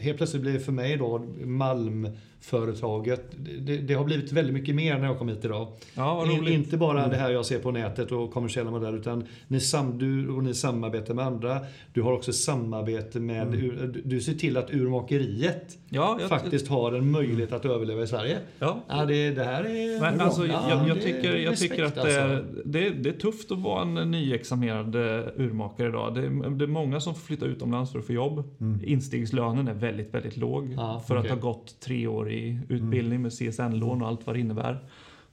[0.00, 3.22] helt plötsligt blir det för mig då Malmföretaget.
[3.60, 5.68] Det, det har blivit väldigt mycket mer när jag kom hit idag.
[5.94, 9.60] Ja, In, inte bara det här jag ser på nätet och kommersiella modeller utan ni,
[9.60, 11.58] sam, du, och ni samarbetar med andra.
[11.92, 13.60] Du har också samarbete med, Mm.
[13.60, 18.06] ur, du, ser till att urmakeriet Ja, jag, faktiskt har en möjlighet att överleva i
[18.06, 18.38] Sverige.
[18.58, 20.26] Ja, Ja, det, det här är Men bra.
[20.26, 22.38] alltså, Ja, jag, jag, är tycker, jag tycker att alltså.
[22.64, 25.00] det, är, det är tufft att vara en nyexaminerad eh,
[25.36, 26.14] urmakare idag.
[26.14, 28.44] Det är, det är många som får flytta utomlands för att få jobb.
[28.60, 28.80] Mm.
[28.84, 30.74] Instegslönen är väldigt, väldigt låg.
[30.76, 34.40] Ja, för att ha gått tre år i utbildning med CSN-lån och allt vad det
[34.40, 34.78] innebär.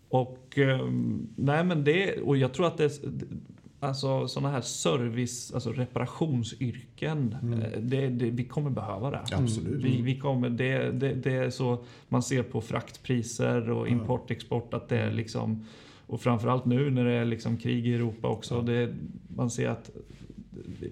[0.09, 3.01] Och, ehm, nej men det, och jag tror att det
[3.81, 7.59] Alltså sådana här service, alltså reparationsyrken, Mm.
[7.59, 9.21] eh, det, det, vi kommer behöva det.
[9.31, 9.83] Absolut.
[9.83, 11.77] Vi, vi kommer, det, det, det är så,
[12.09, 15.65] man ser på fraktpriser och import, export att det är liksom,
[16.07, 18.93] och framförallt nu när det är liksom krig i Europa också, det,
[19.35, 19.91] man ser att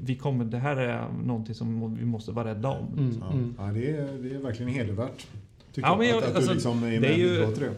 [0.01, 2.87] vi kommer, det här är någonting som vi måste vara rädda om.
[2.97, 3.55] Mm, Ja, mm.
[3.57, 5.27] ja, det, är, det är verkligen hedervärt.
[5.77, 5.97] Tycker Ja, jag.
[5.99, 7.71] men jag- att, att alltså, du liksom är det med är ju- och det.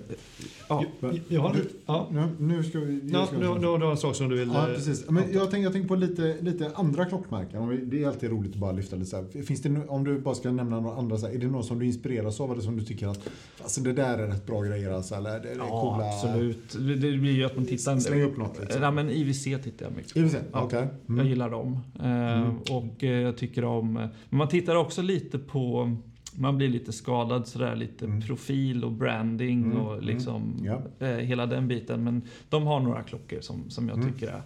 [0.70, 0.84] Ja.
[1.28, 2.08] Jag har, du, ja.
[2.12, 3.02] nu, nu ska vi...
[3.14, 4.52] Ja, ska du, du, du har en sak som du vill...
[4.54, 5.10] Ja, eh, precis.
[5.10, 7.70] Men jag tänker jag tänker på lite, lite andra klockmärken.
[7.70, 9.42] Vi- Det är alltid roligt att bara lyfta lite så här.
[9.44, 11.64] Finns det, no- om du bara ska nämna några andra, så här, är det någon
[11.64, 13.30] som du inspireras av eller som du tycker att
[13.62, 16.10] alltså, det där är rätt bra grejer alltså, eller är det Ja, coola...
[16.10, 16.76] absolut.
[16.80, 17.98] Det det blir ju att man tittar...
[18.00, 18.82] Släng upp något liksom.
[18.84, 20.20] Ja, men IWC tittar jag mycket på.
[20.20, 20.62] I och för sig, Ja.
[20.64, 20.88] okej.
[21.06, 21.28] Jag Mm.
[21.28, 21.80] gillar dem.
[22.00, 23.94] Eh, Och eh, jag tycker om...
[23.94, 25.96] Men man tittar också lite på...
[26.36, 28.22] Man blir lite skadad sådär, lite Mm.
[28.22, 30.82] profil och branding Mm, och liksom Ja.
[31.08, 32.04] eh, hela den biten.
[32.04, 34.14] Men de har några klockor som, som jag Mm.
[34.14, 34.42] tycker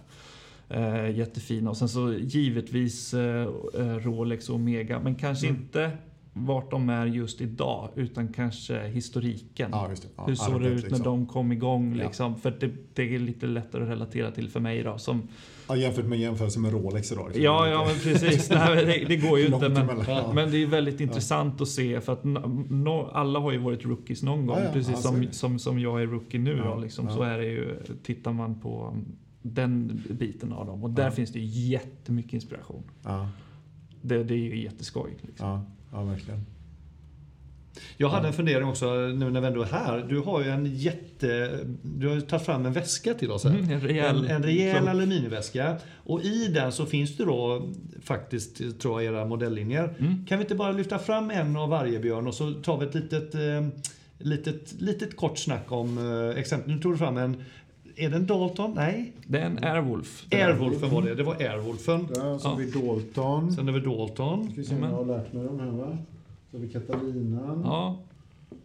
[0.68, 1.70] är eh, jättefina.
[1.70, 5.60] Och sen så givetvis eh, eh, Rolex och Omega, men kanske Mm.
[5.60, 5.90] inte
[6.36, 9.68] vart de är just idag, utan kanske historiken.
[9.72, 10.08] Ja, det.
[10.16, 11.04] Ja, Hur såg det ut när liksom.
[11.04, 11.96] de kom igång?
[11.96, 12.04] Ja.
[12.04, 12.36] Liksom?
[12.40, 14.82] För det, det är lite lättare att relatera till för mig.
[14.82, 15.22] Då, som,
[15.68, 17.26] Ja, jämfört med jämförelse med Rolex idag.
[17.26, 17.44] liksom.
[17.44, 18.50] ja, ja, men precis.
[18.50, 19.68] Nej, det, det går ju inte.
[19.68, 19.88] Men.
[20.08, 20.32] Ja.
[20.34, 24.22] men det är väldigt intressant att se för att no, alla har ju varit rookies
[24.22, 24.56] någon gång.
[24.58, 26.56] Ja, ja, precis ja, som, som, som jag är rookie nu.
[26.64, 27.14] Ja, då, liksom, ja.
[27.14, 28.96] Så är det ju, tittar man på
[29.42, 30.84] den biten av dem.
[30.84, 31.10] Och där Ja.
[31.10, 32.82] finns det jättemycket inspiration.
[33.02, 33.28] Ja,
[34.02, 35.10] Det, det är ju jätteskoj.
[35.20, 35.60] Liksom.
[35.94, 36.46] Ja, verkligen.
[37.96, 40.06] Jag hade en fundering också nu när vi ändå är här.
[40.08, 41.60] Du har ju en jätte...
[41.82, 43.50] Du har ju tagit fram en väska till oss här.
[43.50, 45.76] Mm, en rejäl en, en rejäl aluminiumväska.
[45.96, 47.68] Och i den så finns det då
[48.02, 49.94] faktiskt, tror jag, era modelllinjer.
[49.98, 50.26] Mm.
[50.26, 52.94] Kan vi inte bara lyfta fram en av varje Björn och så tar vi ett
[52.94, 53.68] litet, eh,
[54.18, 56.74] litet, litet kort snack om eh, exempel.
[56.74, 57.44] Nu tog du fram en...
[57.96, 58.72] Är det en Dalton?
[58.74, 59.12] Nej.
[59.26, 60.26] Det är en Airwolf.
[60.32, 61.14] Airwolfen var det.
[61.14, 62.08] Det var Airwolfen.
[62.14, 63.52] Så har vi Dalton.
[63.52, 64.44] Sen har vi Dalton.
[64.52, 65.98] Ska vi se om jag har lärt mig de här va?
[66.50, 67.60] Så har vi Katalinan.
[67.64, 67.96] Ja,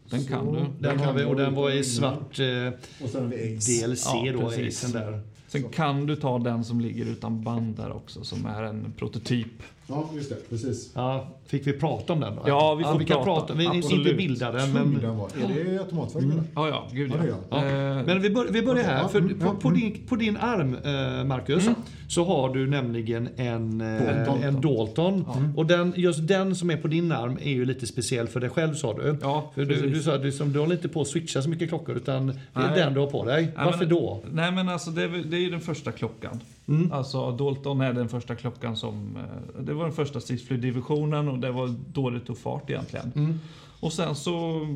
[0.10, 0.54] den kan Så.
[0.56, 0.66] du.
[0.80, 2.74] Den har vi och den var i svart eh,
[3.04, 3.66] Och sen har vi Eggs.
[3.66, 4.84] DLC Ja, då, precis.
[4.84, 5.22] Acen där.
[5.48, 9.64] Sen kan du ta den som ligger utan band där också, som är en prototyp.
[9.90, 10.50] Ja, just det.
[10.50, 10.92] Precis.
[10.96, 12.42] Ja, fick vi prata om den då?
[12.46, 13.42] Ja, vi får vi kan prata.
[13.42, 13.54] prata.
[13.54, 14.18] Vi, inte Absolut.
[14.18, 15.00] bilda den, men...
[15.02, 15.28] den var.
[15.28, 16.24] Är det automatfärg?
[16.24, 16.44] eller?
[16.56, 17.36] Ja, ja, gud Ja, ja.
[17.50, 17.66] Ja.
[17.66, 19.02] Eh, Men vi, bör, vi börjar här.
[19.02, 19.80] Ja, För mm, på, ja, på, mm.
[19.80, 20.76] din, på din arm,
[21.20, 21.76] eh, Marcus, Mm.
[22.08, 24.44] så har du nämligen en eh, Dalton.
[24.44, 25.26] en Dalton.
[25.28, 25.36] Ja.
[25.56, 28.50] Och den, just den som är på din arm är ju lite speciell för dig
[28.50, 29.18] själv sa du.
[29.22, 31.50] ja, För du, du sa att du, som, du håller inte på att switcha så
[31.50, 32.80] mycket klockor utan det är Nej.
[32.80, 33.42] den du har på dig.
[33.44, 34.24] Nej, Varför men- då?
[34.32, 36.40] Nej men alltså det är, det är ju den första klockan.
[36.70, 36.92] Mm.
[36.92, 39.18] Alltså Dalton är den första klockan som...
[39.18, 43.12] eh, Det var den första stridsflygdivisionen och det var då det tog fart egentligen.
[43.16, 43.40] Mm.
[43.80, 44.68] Och sen så...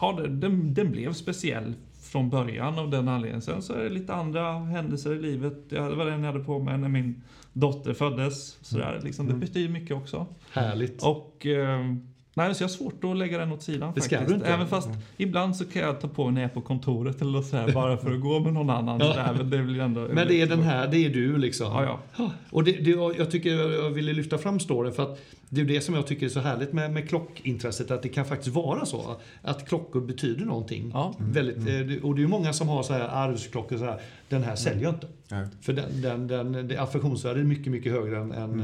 [0.00, 3.42] Ja, den, den blev speciell från början av den anledningen.
[3.42, 5.58] Sen så är det lite andra händelser i livet.
[5.68, 7.22] Jag, det var den jag hade på mig när min
[7.52, 8.58] dotter föddes.
[8.66, 9.40] Sådär, liksom, Mm.
[9.40, 10.26] Det betyder mycket också.
[10.52, 11.02] Härligt.
[11.02, 11.46] Och...
[11.46, 11.94] Eh,
[12.36, 14.28] nej, så jag har svårt att lägga den åt sidan Det ska faktiskt.
[14.28, 14.48] du inte.
[14.54, 17.42] Även fast ibland så kan jag ta på den när jag är på kontoret eller
[17.42, 18.98] så här, bara för att gå med någon annan.
[19.00, 19.06] Ja.
[19.12, 20.00] Sådär, men det blir ändå...
[20.12, 21.66] Men det är den här, det är du liksom.
[21.66, 22.30] Ja, ja.
[22.50, 23.50] Och det, det, jag tycker
[23.82, 26.40] jag ville lyfta fram storyn för att det är det som jag tycker är så
[26.40, 27.90] härligt med, med klockintresset.
[27.90, 29.16] Att det kan faktiskt vara så.
[29.42, 30.90] Att klockor betyder någonting.
[30.94, 31.14] Ja.
[31.18, 34.00] Väldigt, eh, det- och det är ju många som har så här arvsklockor så här.
[34.28, 35.06] Den här säljer jag inte.
[35.30, 35.46] Nej.
[35.60, 38.60] För den, den, den, det affektionsvärdet är mycket, mycket högre än, än, Mm.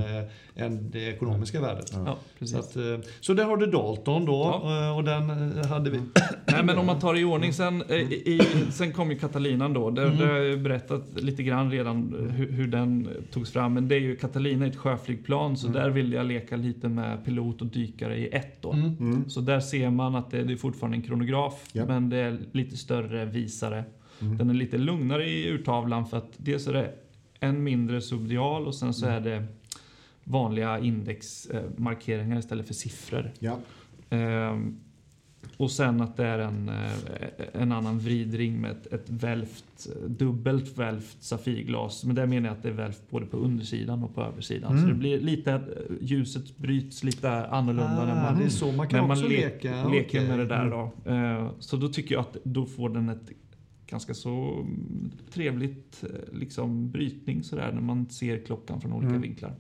[0.57, 1.91] eh, än det ekonomiska värdet.
[1.95, 2.19] Ja.
[2.39, 2.83] Ja, Så, att, eh,
[3.21, 4.87] så där har du Dalton då Ja.
[4.89, 5.31] eh, och den
[5.65, 6.01] hade vi.
[6.47, 7.53] Nej, men om man tar det i ordning.
[7.53, 8.41] Sen, eh, i,
[8.73, 9.91] sen kom ju Catalinan då.
[9.91, 10.17] Det, Mm.
[10.19, 13.75] det har jag berättat lite grann redan hur, hur den togs fram.
[13.75, 17.61] Men det är ju Catalina ett sjöflygplan så där ville jag leka lite med pilot
[17.61, 18.73] och dykare i ett då.
[18.73, 18.97] Mm.
[19.01, 19.31] Mm.
[19.31, 21.85] Så där ser man att det, det är fortfarande en kronograf Ja.
[21.87, 23.85] men det är lite större visare.
[24.23, 24.39] Mm.
[24.39, 26.95] Den är lite lugnare i urtavlan för att dels är det
[27.41, 29.17] en mindre subdial och sen så Mm.
[29.17, 29.45] är det
[30.25, 33.31] vanliga indexmarkeringar istället för siffror.
[33.39, 33.59] Ja.
[34.11, 34.79] Ehm,
[35.57, 36.93] och sen att det är en, eh,
[37.53, 42.05] en annan vridring med ett, ett välvt, dubbelt välvt safirglas.
[42.05, 44.71] Men där menar jag att det är välvt både på undersidan och på översidan.
[44.73, 44.83] Mm.
[44.83, 45.61] Så det blir lite, eh,
[46.01, 49.29] ljuset bryts lite annorlunda när Ah, man, det är så man kan när man le-
[49.29, 49.89] leka.
[49.89, 50.29] leker Okej.
[50.29, 50.71] med det där.
[50.71, 51.11] Då.
[51.13, 53.31] Eh, så då tycker jag att då får den ett
[53.93, 59.21] ganska så mm, trevligt eh, liksom, brytning sådär när man ser klockan från olika Mm.
[59.23, 59.55] vinklar.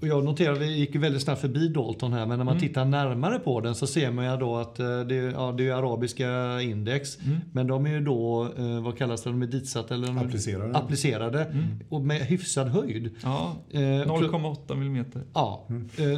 [0.00, 2.68] Och jag noterade, vi gick ju väldigt snabbt förbi Dalton här, men när man Mm.
[2.68, 5.68] tittar närmare på den så ser man ju då att eh, det, är- ja, det
[5.68, 7.18] är arabiska index.
[7.24, 7.36] Mm.
[7.52, 10.78] Men de är ju då, eh, vad kallas det, de är ditsatta eller Applicerade.
[10.78, 11.44] applicerade.
[11.44, 11.64] Mm.
[11.88, 13.10] Och med hyfsad höjd.
[13.22, 15.22] Ja, Eh, pl- 0,8 millimeter.
[15.34, 15.66] Ja,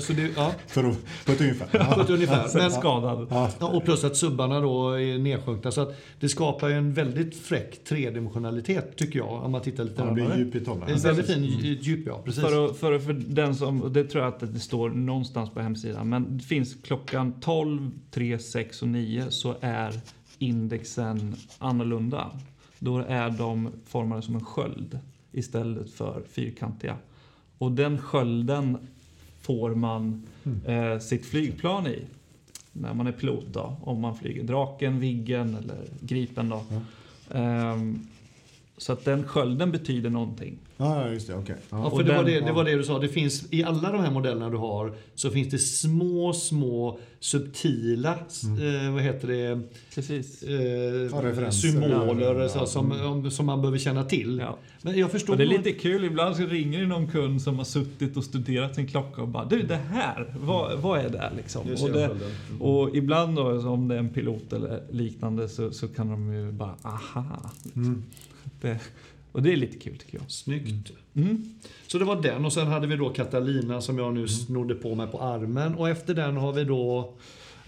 [0.01, 1.67] så det, ja, För att, på ett ungefär.
[1.67, 2.03] på Ja.
[2.03, 2.47] ett ungefär.
[2.59, 3.27] Men, skadad.
[3.31, 3.51] Ja.
[3.61, 5.71] ja, och plus att subbarna då är nedsjunkna.
[5.71, 10.03] Så att det skapar ju en väldigt fräck tredimensionalitet tycker jag, om man tittar lite
[10.03, 10.39] Ja, det blir närmare.
[10.39, 10.59] djup i.
[10.59, 11.45] Det är väldigt fin
[11.81, 12.23] djup, ja.
[12.25, 12.43] Precis.
[12.43, 16.09] För, att- för, för den som, det tror jag att det står någonstans på hemsidan,
[16.09, 19.95] men det finns klockan 12, 3, 6 och 9 så är
[20.39, 22.31] indexen annorlunda.
[22.79, 24.99] Då är de formade som en sköld
[25.33, 26.97] istället för fyrkantiga.
[27.59, 28.79] Och den skölden
[29.41, 30.27] får man
[30.67, 32.03] eh, sitt flygplan i.
[32.73, 33.77] när man är pilot då.
[33.83, 36.63] Om man flyger Draken, Viggen eller Gripen då.
[37.31, 38.09] Ehm,
[38.79, 40.59] så att den skölden betyder någonting.
[40.77, 41.35] Ja, just det.
[41.35, 41.57] Okej.
[41.71, 41.97] Ja, Ja.
[41.97, 42.99] för det, var den- det, det var det du sa.
[42.99, 48.13] Det finns, I alla de här modellerna du har så finns det små, små subtila
[48.15, 49.61] eh, vad heter det,
[49.95, 50.43] Precis.
[50.43, 54.39] eh, symboler Ja, så, som, om, som man behöver känna till.
[54.39, 54.59] Ja.
[54.83, 57.57] Men jag förstår Och det är lite kul, ibland så ringer det någon kund som
[57.59, 61.33] har suttit och studerat sin klocka och bara Du det här, vad, vad är det
[61.37, 61.63] liksom?
[61.83, 62.11] Och, det,
[62.61, 66.53] och ibland då, om det är en pilot eller liknande så, så kan de ju
[66.53, 67.51] bara aha.
[67.77, 68.03] Mm.
[68.61, 68.79] Det,
[69.33, 70.31] och det är lite kul tycker jag.
[70.31, 70.91] Snyggt.
[71.15, 71.55] Mm.
[71.87, 74.95] Så det var den och sen hade vi då Catalina som jag nu snodde på
[74.95, 77.15] mig på armen och efter den har vi då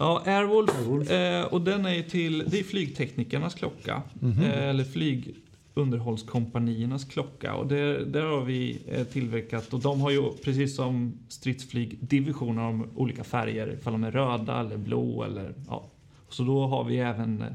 [0.01, 1.11] Ja, Airwolf, Airwolf.
[1.11, 4.01] Eh, och den är till, det är flygteknikernas klocka.
[4.21, 7.55] Eh, eller flygunderhållskompaniernas klocka.
[7.55, 12.63] Och det, där har vi eh, tillverkat, och de har ju precis som stridsflyg divisioner
[12.63, 15.87] om olika färger, ifall de är röda eller blå eller ja.
[16.29, 17.47] Så då har vi även eh,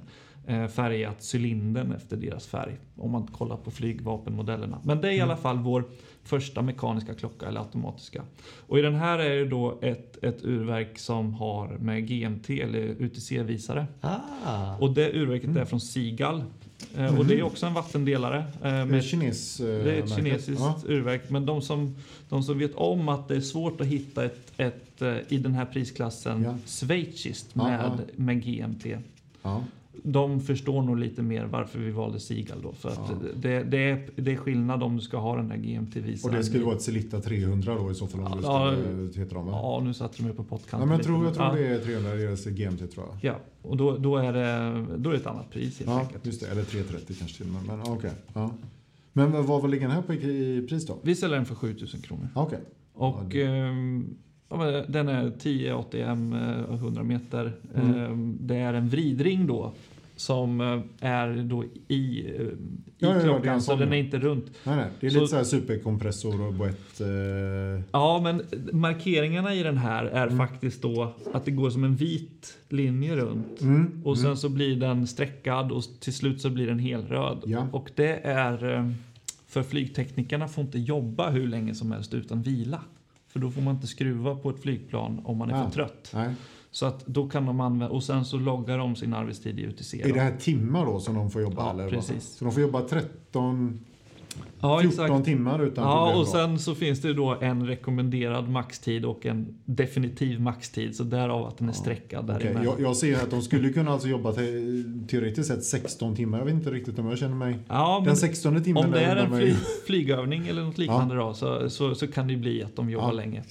[0.47, 4.79] färgat cylindern efter deras färg, om man kollar på flygvapenmodellerna.
[4.85, 5.85] Men det är i alla fall vår
[6.25, 8.23] första mekaniska klocka, eller automatiska.
[8.67, 12.79] Och i den här är det då ett, ett urverk som har med GMT, eller
[12.81, 13.87] UTC-visare.
[14.01, 16.45] Ah, Och det urverket är från Sigal.
[16.97, 18.45] Eh, Och det är också en vattendelare.
[18.63, 20.79] eh, Med kines, eh, det är ett kinesiskt Ja.
[20.89, 21.31] urverk.
[21.31, 21.97] Men de som,
[22.29, 25.55] de som vet om att det är svårt att hitta ett, ett eh, i den
[25.55, 26.55] här prisklassen Ja.
[26.67, 27.99] schweiziskt Ja, med, ja.
[28.17, 28.87] med GMT.
[29.43, 29.63] Ja.
[30.03, 32.73] De förstår nog lite mer varför vi valde Sigal då.
[32.73, 33.15] För att Ja.
[33.37, 36.35] det, det, är, det är skillnad om du ska ha den där GMT-visaren.
[36.35, 38.71] Och det skulle vara ett Celita 300 då i så fall om du Ja,
[39.35, 39.53] dem va?
[39.53, 40.89] Ja, nu satte de mig på Ja, pottkanten.
[40.89, 41.09] men jag lite.
[41.09, 41.55] tror, jag tror ja.
[41.55, 43.19] det är 300 deras GMT tror jag.
[43.33, 46.27] Ja, och då, då, är det, då är det ett annat pris helt Ja, enkelt.
[46.27, 46.47] just det.
[46.51, 47.47] Eller 330 kanske till.
[47.53, 48.11] Men ja, okej.
[48.35, 48.51] Ja.
[49.13, 50.99] Men vad, vad ligger den här på i, i pris då?
[51.03, 52.29] Vi säljer den för 7000 kronor.
[52.35, 52.59] Ja, Okej.
[52.95, 54.17] Och Ja, det- ehm, ja, men
[54.89, 57.53] den är 10 ATM, eh, 100 meter.
[57.75, 57.95] Mm.
[57.95, 59.73] Ehm, Det är en vridring då
[60.17, 62.51] som eh, är då i, eh, i
[62.99, 63.95] Ja, ja, ja, klockan, en så den ja.
[63.95, 64.47] är inte runt.
[64.65, 64.87] Nej, nej.
[65.01, 67.01] Det är Så- lite så här superkompressor och boett.
[67.01, 67.07] Eh,
[67.93, 68.43] Ja, men
[68.73, 70.39] markeringarna i den här är Mm.
[70.39, 73.61] faktiskt då att det går som en vit linje runt.
[73.61, 77.43] mm, Och sen så blir den streckad och till slut så blir den helröd.
[77.47, 77.67] Ja.
[77.73, 78.91] Och det är eh,
[79.49, 82.81] för flygteknikerna får inte jobba hur länge som helst utan vila.
[83.29, 85.65] För då får man inte skruva på ett flygplan om man är Ah.
[85.65, 86.11] för trött.
[86.15, 86.35] nej.
[86.71, 90.03] Så att då kan de använda, och sen så loggar de sin arbetstid i UTC.
[90.03, 91.63] Är det här timmar då som de får jobba?
[91.63, 91.93] Ja, eller vad?
[91.93, 92.25] precis.
[92.37, 93.81] Så de får jobba 13,
[94.61, 95.25] ja, 14 exakt.
[95.25, 99.47] timmar utan Ja, problem och sen så finns det då en rekommenderad maxtid och en
[99.65, 100.97] definitiv maxtid.
[100.97, 102.65] Så därav att den är streckad Okej, däremellan.
[102.79, 104.43] jag, jag ser att de skulle kunna alltså jobba te,
[105.09, 106.39] teoretiskt sett 16 timmar.
[106.39, 107.59] Jag vet inte riktigt om jag känner mig...
[107.69, 108.85] Ja, Den 16 timmen...
[108.85, 109.55] om det är en fly,
[109.87, 113.07] flygövning eller något liknande då, så, så, så kan det ju bli att de jobbar
[113.09, 113.13] Ja.
[113.13, 113.43] länge.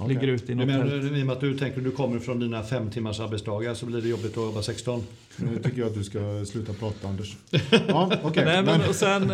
[0.00, 0.14] Okej.
[0.14, 1.04] Ligger ute i du något menar, tält.
[1.04, 4.02] i och med att du tänker du kommer från dina fem timmars arbetsdagar så blir
[4.02, 5.02] det jobbigt att jobba 16.
[5.36, 7.36] Nu tycker jag att du ska sluta prata, Anders.
[7.88, 8.44] Ja, okej.
[8.44, 9.32] Nej, men, men- och sen,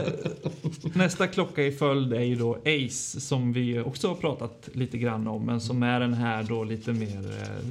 [0.95, 5.27] nästa klocka i följd är ju då Ace som vi också har pratat lite grann
[5.29, 7.65] om men som är den här då lite mer eh,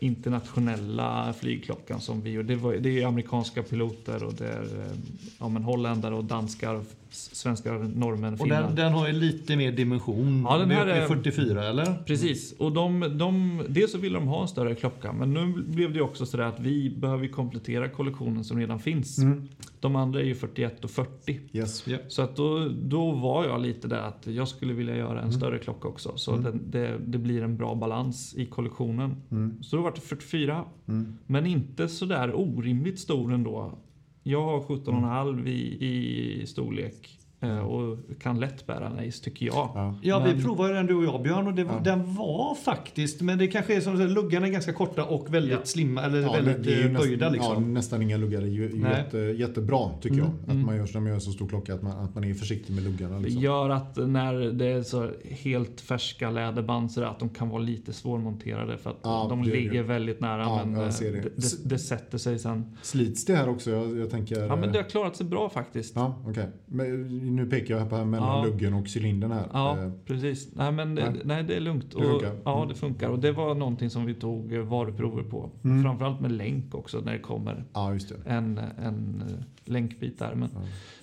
[0.00, 4.62] internationella flygklockan som vi och det, var, det är ju amerikanska piloter och det är
[4.62, 4.92] eh,
[5.38, 6.80] ja, men holländare och danskar,
[7.10, 8.62] svenskar, norrmän, Och finnar.
[8.62, 10.46] den, den har ju lite mer dimension.
[10.48, 11.94] Ja, den Det är här är- 44 eller?
[12.06, 15.92] Precis, och de, de, dels så ville de ha en större klocka men nu blev
[15.92, 19.18] det också sådär att vi behöver komplettera kollektionen som redan finns.
[19.18, 19.48] Mm.
[19.80, 21.40] De andra är ju 41 och 40.
[21.52, 21.86] Yes.
[21.86, 21.98] Ja.
[22.08, 25.32] Så att då, då var jag lite där att jag skulle vilja göra en Mm.
[25.32, 26.12] större klocka också.
[26.16, 26.44] Så Mm.
[26.44, 29.16] den, det, det blir en bra balans i kollektionen.
[29.30, 29.62] Mm.
[29.62, 31.16] Så då var det 44, Mm.
[31.26, 33.78] men inte sådär orimligt stor ändå.
[34.22, 39.54] Jag har 17,5 i, i storlek och kan lätt bära en Ace tycker jag.
[39.74, 39.94] Ja.
[40.02, 41.80] Ja, vi Men- provade den du och jag Björn och det, Ja.
[41.84, 45.52] den var faktiskt, men det kanske är som du luggarna är ganska korta och väldigt
[45.52, 45.64] Ja.
[45.64, 47.54] slimma, eller Ja, väldigt det är ju eh, böjda nästan, liksom.
[47.64, 48.40] ja, nästan inga luggar.
[48.40, 50.26] Det är ju, jätte, jättebra tycker jag.
[50.26, 50.66] Mm, Att mm.
[50.66, 52.84] man gör, när man gör så stor klocka att man, att man är försiktig med
[52.84, 53.14] luggarna.
[53.16, 53.42] Det Liksom.
[53.42, 57.92] gör att när det är så helt färska läderband så att de kan vara lite
[57.92, 59.82] svårmonterade för att Ja, de det ligger det.
[59.82, 61.10] väldigt nära Ja, men jag eh, det.
[61.10, 62.76] det, det, det sätter sig sen.
[62.82, 63.70] Slits det här också?
[63.70, 64.40] Jag, jag tänker...
[64.46, 65.96] Ja men det har klarat sig bra faktiskt.
[65.96, 66.48] Ja, okej.
[66.66, 68.44] Men Nu pekar jag här mellan Ja.
[68.44, 69.46] luggen och cylindern här.
[69.52, 70.48] Ja, Eh, precis.
[70.54, 71.20] Nej, men det, Nej.
[71.24, 71.90] nej, det är lugnt.
[71.90, 72.22] Det och.
[72.44, 73.08] Ja, det funkar.
[73.08, 75.50] Och det var någonting som vi tog varuprover på.
[75.64, 75.82] Mm.
[75.82, 78.30] Framförallt med länk också när det kommer Ja, det.
[78.30, 80.34] en, en eh, länkbit där.
[80.34, 80.60] Men Ja.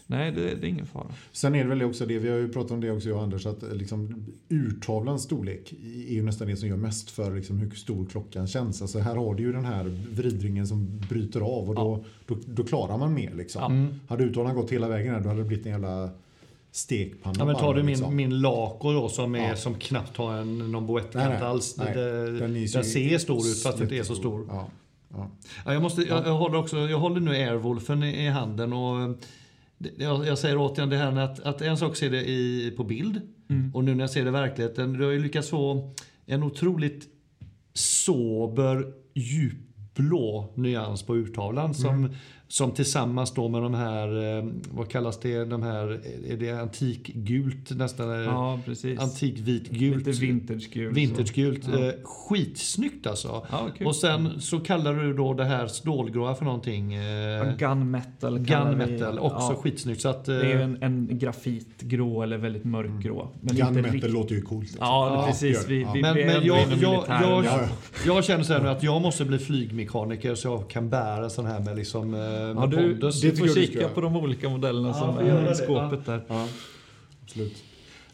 [0.07, 1.07] Nej, det, det är ingen fara.
[1.31, 3.23] Sen är det väl också det, vi har ju pratat om det också jag och
[3.23, 5.73] Anders, att eh, liksom, urtavlans storlek
[6.09, 8.81] är ju nästan det som gör mest för liksom, hur stor klockan känns.
[8.81, 12.63] Alltså, här har du ju den här vridringen som bryter av och då, då, då
[12.63, 13.33] klarar man mer.
[13.35, 13.61] Liksom.
[13.61, 13.69] Ja.
[13.69, 13.99] Mm.
[14.07, 16.09] Hade urtavlan gått hela vägen här, då hade det blivit en jävla
[16.71, 17.35] stekpanna.
[17.39, 18.15] Ja, men tar du min, liksom.
[18.15, 19.55] min Laco då som, är, Ja.
[19.55, 21.77] som knappt har en, någon boettkant alls.
[21.77, 21.93] nej.
[21.95, 24.45] Det, Den den, ser stor ut fast den inte är så stor.
[24.49, 24.69] Ja.
[25.13, 25.29] Ja.
[25.65, 29.01] Ja, jag, måste, jag, jag, håller också, jag håller nu Airwolfen i, i handen och
[29.01, 29.09] eh,
[29.97, 32.83] jag, jag säger återigen det här med att, att en sak ser det i, på
[32.83, 33.21] bild
[33.73, 34.93] och nu när jag ser det i verkligheten.
[34.93, 35.93] Du har ju lyckats få
[36.25, 37.07] en otroligt
[37.73, 42.15] sober, djupblå nyans på urtavlan som,
[42.49, 47.71] som tillsammans då med de här, eh, vad kallas det, de här, är det antikgult
[47.71, 48.11] nästan?
[48.11, 48.99] eh, Ja, precis.
[48.99, 50.07] Antikvitgult.
[50.07, 50.89] Lite vintagegul.
[50.89, 50.95] så.
[50.95, 51.67] Vintagegult.
[51.73, 51.79] Ja.
[51.87, 53.45] Eh, skitsnyggt alltså.
[53.51, 53.69] Ja.
[53.85, 56.93] Och sen så kallar du då det här stålgråa för någonting.
[56.93, 57.03] Ja,
[57.47, 60.01] Eh, Gun metal kallar gun vi- metal, också ja, skitsnyggt.
[60.01, 63.27] Så att, eh, Det är ju en, en grafitgrå eller väldigt mörkgrå.
[63.41, 64.61] Men inte Gunmetal låter ju coolt.
[64.63, 64.79] Liksom.
[64.81, 65.65] Ja, Ja, precis.
[65.67, 67.59] Vi, vi, men, men jag, jag, jag, Ja,
[68.05, 71.45] jag känner så här nu att jag måste bli flygmekaniker så jag kan bära sån
[71.45, 75.17] här med liksom eh, Ja, du, du får kika på de olika modellerna Ja, som
[75.27, 76.21] är det, i skåpet där.
[76.27, 76.47] Ja,
[77.23, 77.63] absolut.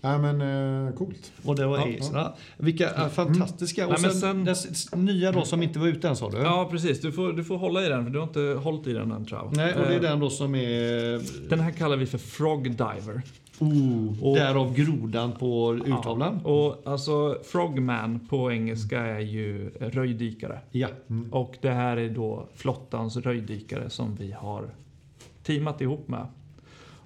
[0.01, 0.41] Nej men
[0.88, 1.32] eh, coolt.
[1.45, 2.15] Och det var Ja, Acer.
[2.17, 2.36] ja.
[2.57, 3.88] Vilka eh, fantastiska.
[3.88, 4.11] Och Nej, men
[4.45, 6.38] sen, sen- den nya då som inte var ute än sa du?
[6.38, 7.01] Ja, precis.
[7.01, 9.26] Du får, du får hålla i den, för du har inte hållit i den än
[9.26, 9.57] tror jag.
[9.57, 11.49] Nej, och det är Eh, den då som är...
[11.49, 13.21] Den här kallar vi för Frog Diver.
[13.59, 16.39] Oh, Och- därav grodan på urtavlan.
[16.43, 20.59] Ja, och alltså Frogman på engelska är ju röjdykare.
[20.71, 20.87] Ja.
[21.31, 24.69] Och det här är då flottans röjdykare som vi har
[25.43, 26.25] teamat ihop med.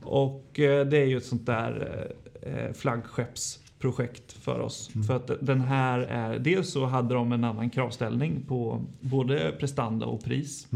[0.03, 2.07] Och eh, det är ju ett sånt där
[2.41, 4.89] eh, flaggskeppsprojekt för oss.
[5.07, 10.05] För att den här är, dels så hade de en annan kravställning på både prestanda
[10.05, 10.67] och pris.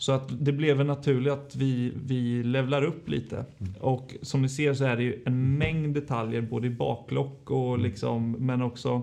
[0.00, 3.44] Så att det blev naturligt att vi, vi levlar upp lite.
[3.80, 7.78] Och som ni ser så är det ju en mängd detaljer både i baklock och
[7.78, 9.02] liksom, men också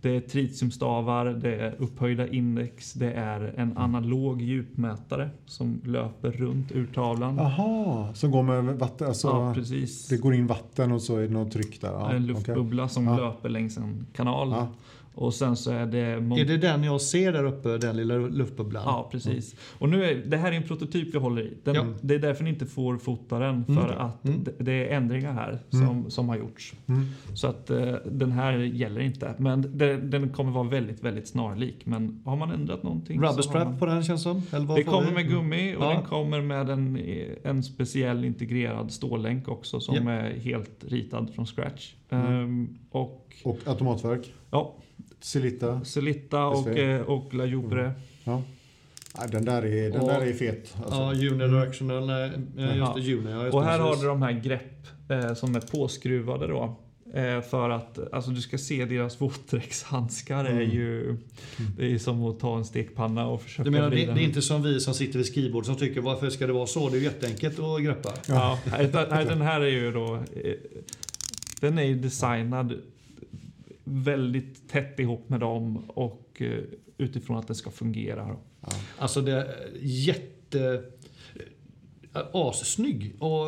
[0.00, 6.72] det är tritiumstavar, det är upphöjda index, det är en analog djupmätare som löper runt
[6.72, 7.38] urtavlan.
[7.38, 9.06] Aha, som går med vatten.
[9.06, 10.08] Alltså, Ja, precis.
[10.08, 11.88] det går in vatten och så är det något tryck där.
[11.92, 13.16] Ja, en luftbubbla som Ja.
[13.16, 14.48] löper längs en kanal.
[14.50, 14.68] Ja.
[15.16, 16.20] Och sen så är det...
[16.20, 18.82] mon- Är det den jag ser där uppe, den lilla luftbubblan?
[18.86, 19.54] Ja, precis.
[19.78, 21.54] Och nu är, det här är en prototyp vi håller i.
[21.64, 21.84] Den, Ja.
[22.00, 23.64] Det är därför ni inte får fota den.
[23.64, 23.98] För Mm.
[23.98, 24.44] att Mm.
[24.58, 26.74] det, är ändringar här som, som har gjorts.
[26.86, 27.06] Mm.
[27.34, 29.34] Så att eh, den här gäller inte.
[29.38, 31.86] Men det, den kommer vara väldigt, väldigt snarlik.
[31.86, 33.78] Men har man ändrat någonting Rubberstrap man...
[33.78, 34.42] på den känns som?
[34.52, 35.88] Eller Det kommer med gummi och Ja.
[35.90, 36.98] den kommer med en,
[37.44, 40.12] en speciell integrerad stållänk också som Ja.
[40.12, 41.94] är helt ritad från scratch.
[42.10, 42.26] Mm.
[42.26, 44.32] Ehm, och Och automatverk.
[44.50, 44.74] ja,
[45.24, 45.84] Celitta.
[45.84, 47.92] Celitta och, eh, och La Jubre.
[48.24, 48.42] Ja.
[49.18, 50.74] Nej, den där är, den Och- där är fet.
[50.84, 51.00] Alltså.
[51.00, 52.06] Ja, unidirectional.
[52.06, 52.94] nej, eh, Just Ja.
[52.96, 53.30] det, uni.
[53.30, 54.02] Ja, just Och här har precis.
[54.02, 56.76] du de här grepp eh, som är påskruvade då.
[57.14, 60.70] Eh, för att alltså, du ska se deras våtdräktshandskar är Mm.
[60.70, 61.16] ju
[61.78, 64.42] det är som att ta en stekpanna och försöka Du menar, det, det är inte
[64.42, 66.88] som vi som sitter vid skrivbord som tycker varför ska det vara så?
[66.88, 68.12] Det är ju jätteenkelt att greppa.
[68.28, 70.54] Ja, nej, nej, den här är ju då eh,
[71.60, 72.74] Den är ju designad
[73.84, 76.58] väldigt tätt ihop med dem och eh,
[76.98, 78.36] utifrån att det ska fungera.
[78.98, 79.46] Alltså det är
[79.80, 80.82] jätte...
[82.14, 83.16] äh, Assnygg.
[83.18, 83.46] Och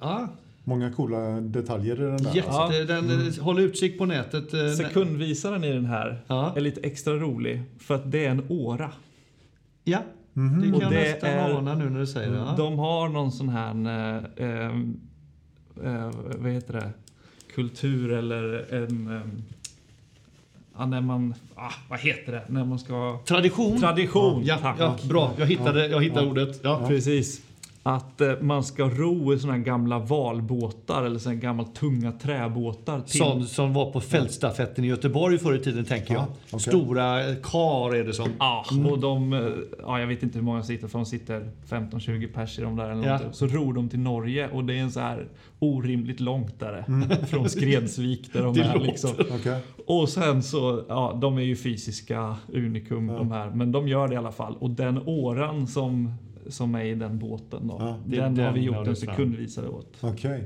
[0.00, 0.28] ja,
[0.64, 2.34] Många coola detaljer i den där.
[2.36, 2.48] jätte...
[2.50, 2.84] Ja.
[2.88, 3.32] Den, Mm.
[3.40, 4.54] Håll utkik på nätet.
[4.54, 6.52] eh, Sekundvisaren i den här Ja.
[6.56, 8.92] är lite extra rolig för att det är en åra.
[9.84, 9.98] Ja,
[10.32, 10.60] Mhm.
[10.60, 12.36] det kan Och jag nästan är- ana nu när du säger det.
[12.36, 12.54] Ja.
[12.56, 13.70] De har någon sån här,
[14.36, 14.66] eh, eh,
[15.84, 16.90] eh, vad heter det,
[17.54, 19.22] kultur eller en,
[20.78, 23.80] ja, när man, ah, vad heter det, när man ska, Tradition.
[23.80, 24.42] tradition.
[24.44, 25.30] Ja, ja, bra.
[25.38, 26.30] Jag hittade, jag hittade Ja.
[26.30, 26.60] ordet.
[26.62, 26.84] Ja.
[26.88, 27.42] Precis.
[27.88, 32.12] Att eh, man ska ro i såna här gamla valbåtar eller såna här gamla tunga
[32.12, 33.00] träbåtar.
[33.00, 36.22] Till, Sån som var på fältstafetten i Göteborg förr i tiden tänker jag.
[36.22, 36.60] Ja, okej.
[36.60, 38.28] Stora kar är det som.
[38.38, 39.40] Ja, och de, eh,
[39.82, 42.90] ja, jag vet inte hur många sitter, för de sitter 15-20 pers i de där.
[42.90, 43.18] Eller Ja.
[43.18, 43.36] något.
[43.36, 45.28] Så ror de till Norge och det är en så här
[45.58, 46.84] orimligt långt där.
[47.26, 48.74] Från Skredsvik där de Det är.
[48.74, 48.86] låter.
[48.86, 49.10] Liksom.
[49.40, 49.60] Okej.
[49.86, 53.14] Och sen så, ja, de är ju fysiska unikum Ja.
[53.18, 53.50] de här.
[53.50, 54.56] Men de gör det i alla fall.
[54.60, 56.14] Och den åran som,
[56.48, 57.76] som är i den båten då.
[57.78, 59.96] Ja, det är den, har den vi gjort en sekundvisare åt.
[60.00, 60.44] Okej.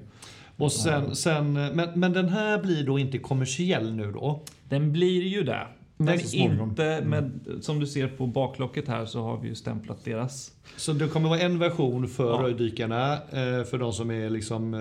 [0.56, 4.42] Och sen, sen, men, men den här blir då inte kommersiell nu då?
[4.68, 5.66] Den blir ju det.
[5.96, 10.52] Men inte med, som du ser på baklocket här så har vi ju stämplat deras.
[10.76, 12.42] Så det kommer vara en version för Ja.
[12.42, 14.80] röjdykarna, eh, för de som är liksom eh,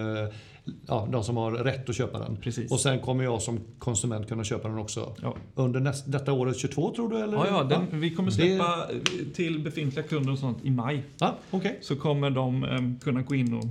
[0.87, 2.35] Ja, de som har rätt att köpa den.
[2.35, 2.71] Precis.
[2.71, 5.15] Och sen kommer jag som konsument kunna köpa den också.
[5.21, 5.35] Ja.
[5.55, 7.17] Under näst, detta året 22 tror du?
[7.17, 7.33] Eller?
[7.37, 8.87] Ja, ja, den, vi kommer Det- släppa
[9.33, 11.03] till befintliga kunder och sånt i maj.
[11.19, 11.77] Ja, okej.
[11.81, 13.63] Så kommer de em, kunna gå in och,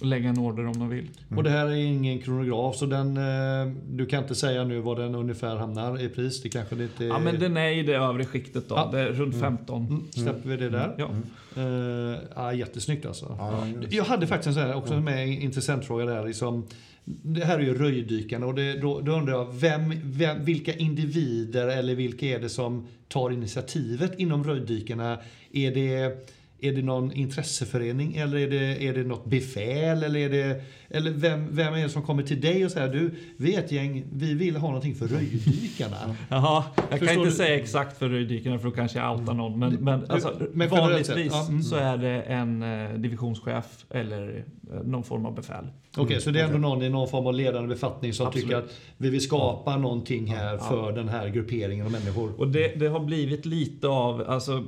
[0.00, 1.08] och lägga en order om de vill.
[1.36, 4.98] Och det här är ingen kronograf så den, eh, du kan inte säga nu vad
[4.98, 6.42] den ungefär hamnar i pris.
[6.42, 7.08] Det kanske det inte är...
[7.08, 8.74] Ja, men den är i det övre skiktet då.
[8.74, 8.88] Ja.
[8.92, 9.86] Det är runt 15.
[9.86, 10.94] Mm, släpper vi det där.
[10.98, 11.10] Ja.
[11.56, 13.36] Eh, ja, jättesnyggt alltså.
[13.38, 13.92] Ja, just.
[13.92, 16.26] Jag hade faktiskt en sån här, också med en intressant fråga där.
[16.26, 16.66] Liksom,
[17.04, 21.68] det här är ju röjdykarna och det, då, då undrar jag vem, vem, vilka individer
[21.68, 25.18] eller vilka är det som tar initiativet inom röjdykarna?
[25.52, 26.18] Är det,
[26.62, 30.02] är det någon intresseförening eller är det, är det något befäl?
[30.02, 33.14] Eller, är det, eller vem, vem är det som kommer till dig och säger du,
[33.36, 35.96] vi är ett gäng, vi vill ha någonting för röjdykarna.
[36.28, 37.36] Jaha, jag kan Förstår inte du?
[37.36, 39.58] säga exakt för röjdykarna för då kanske jag outar någon.
[39.58, 41.46] Men, men, alltså, men vanligtvis ja.
[41.48, 41.62] Mm.
[41.62, 45.66] så är det en eh, divisionschef eller eh, någon form av befäl.
[45.96, 48.46] Okej, så det är ändå någon i någon form av ledande befattning som Absolut.
[48.46, 52.40] tycker att vi vill skapa någonting här för den här grupperingen av människor.
[52.40, 54.64] Och det, det har blivit lite av, alltså,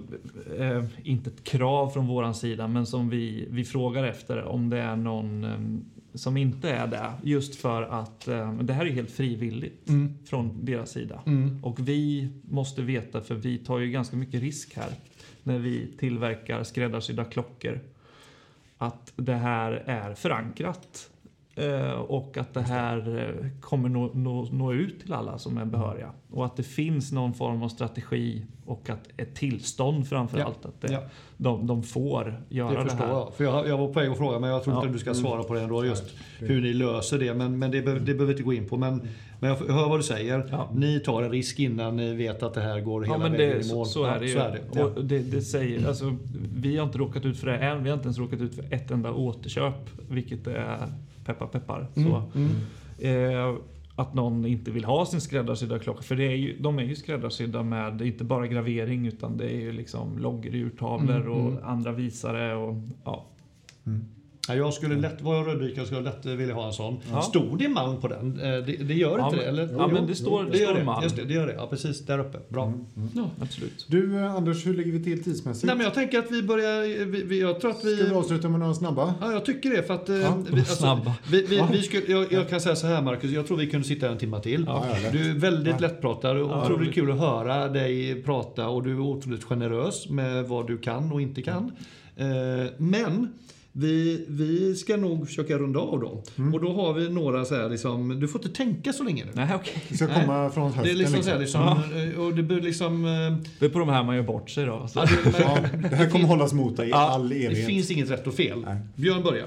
[0.59, 4.78] eh, inte ett krav från våran sida, men som vi, vi frågar efter om det
[4.78, 5.59] är någon eh,
[6.14, 7.12] som inte är det.
[7.22, 10.18] Just för att eh, det här är helt frivilligt Mm.
[10.26, 11.20] från deras sida.
[11.26, 11.64] Mm.
[11.64, 14.91] Och vi måste veta, för vi tar ju ganska mycket risk här
[15.43, 17.80] när vi tillverkar skräddarsydda klockor.
[18.78, 21.11] Att det här är förankrat
[21.55, 25.64] eh, och att det här eh, kommer nå, nå, nå ut till alla som är
[25.64, 26.11] behöriga.
[26.30, 30.64] Och att det finns någon form av strategi och att ett tillstånd framför Ja, allt.
[30.66, 31.03] Att det, ja.
[31.43, 33.12] De, de får göra Det det, förstår här.
[33.12, 33.32] jag.
[33.36, 34.80] För jag, jag var på väg att fråga men jag tror Ja.
[34.82, 35.84] inte du ska svara på det ändå.
[35.84, 36.05] Just
[36.38, 37.34] hur ni löser det.
[37.34, 38.76] Men, men det, be- det behöver vi inte gå in på.
[38.76, 39.03] Men,
[39.40, 40.49] men jag hör vad du säger.
[40.51, 40.70] Ja.
[40.74, 43.59] Ni tar en risk innan ni vet att det här går hela Ja, men vägen
[43.61, 43.86] det, i mål.
[43.86, 44.38] så, så är det ju.
[44.38, 44.61] Är det.
[44.80, 44.84] Ja.
[44.84, 46.16] Och det, det säger, alltså,
[46.57, 47.82] vi har inte råkat ut för det än.
[47.82, 49.74] Vi har inte ens råkat ut för ett enda återköp,
[50.11, 50.76] vilket är
[51.24, 51.86] peppar peppar.
[51.95, 52.51] Så, Mm.
[52.99, 53.55] eh,
[53.97, 56.03] att någon inte vill ha sin skräddarsydda klocka.
[56.03, 59.61] För det är ju, de är ju skräddarsydda med inte bara gravering utan det är
[59.61, 61.64] ju liksom loggor, urtavlor Mm, och mm.
[61.64, 62.55] andra visare.
[62.55, 62.74] Och,
[63.05, 63.26] ja.
[64.49, 65.36] Ja, jag skulle lätt, var
[65.76, 66.97] jag skulle jag lätt vilja ha en sån.
[67.12, 67.22] Ja.
[67.22, 68.40] Stod det Malm på den?
[68.40, 69.62] Eh, Det, det gör Ja, inte men- det?
[69.62, 69.74] Eller?
[69.78, 70.84] ja, men det står- det, det gör står det.
[70.84, 71.03] Malm.
[71.03, 71.53] Just det, det gör det.
[71.53, 72.07] Ja, precis.
[72.07, 72.38] Där uppe.
[72.49, 72.72] Bra.
[73.14, 73.86] ja, absolut.
[73.88, 75.66] Du eh, Anders, hur ligger vi till tidsmässigt?
[75.66, 77.05] Nej, men jag tänker att vi börjar...
[77.07, 77.97] Vi, vi, jag tror att vi...
[77.97, 79.14] Ska vi avsluta med några snabba?
[79.20, 79.82] Ja, jag tycker det.
[79.82, 81.14] För att, eh, Ja, vi, alltså, snabba.
[81.30, 83.86] Vi, vi, vi skulle, jag, jag kan säga så här Marcus, jag tror vi kunde
[83.86, 84.64] sitta en timme till.
[85.12, 85.78] Du är väldigt Ja.
[85.88, 86.95] lättpratad och Ja, otroligt roligt.
[86.95, 91.20] kul att höra dig prata och du är otroligt generös med vad du kan och
[91.22, 91.72] inte kan.
[92.16, 92.26] Eh,
[92.78, 93.28] men
[93.72, 96.22] vi, vi ska nog försöka runda av då.
[96.38, 96.54] Mm.
[96.54, 99.30] Och då har vi några så här liksom, du får inte tänka så länge nu.
[99.34, 99.82] Nej, okej.
[99.88, 100.20] Det ska Nej.
[100.20, 101.80] komma från höften Det är liksom, så här, liksom.
[101.94, 103.04] liksom eh, och det blir liksom...
[103.04, 104.88] eh, Det är på de här man gör bort sig då.
[104.88, 104.98] Så.
[104.98, 107.66] ja, det, Ja, det här kommer hållas mot dig i Ja, all det evighet.
[107.66, 108.62] finns inget rätt och fel.
[108.66, 108.76] Nej.
[108.96, 109.46] Björn börjar.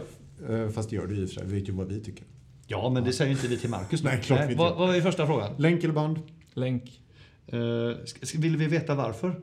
[0.49, 1.43] Eh, Fast det gör det i och för sig.
[1.47, 2.23] Vi vet ju vad vi tycker.
[2.67, 4.09] Ja, men det säger inte vi till Marcus nu.
[4.09, 5.49] Nej, klart inte vad, vad är första frågan?
[5.57, 6.19] Länk eller band?
[6.53, 7.01] Länk.
[8.05, 9.35] Ska- vill vi veta varför?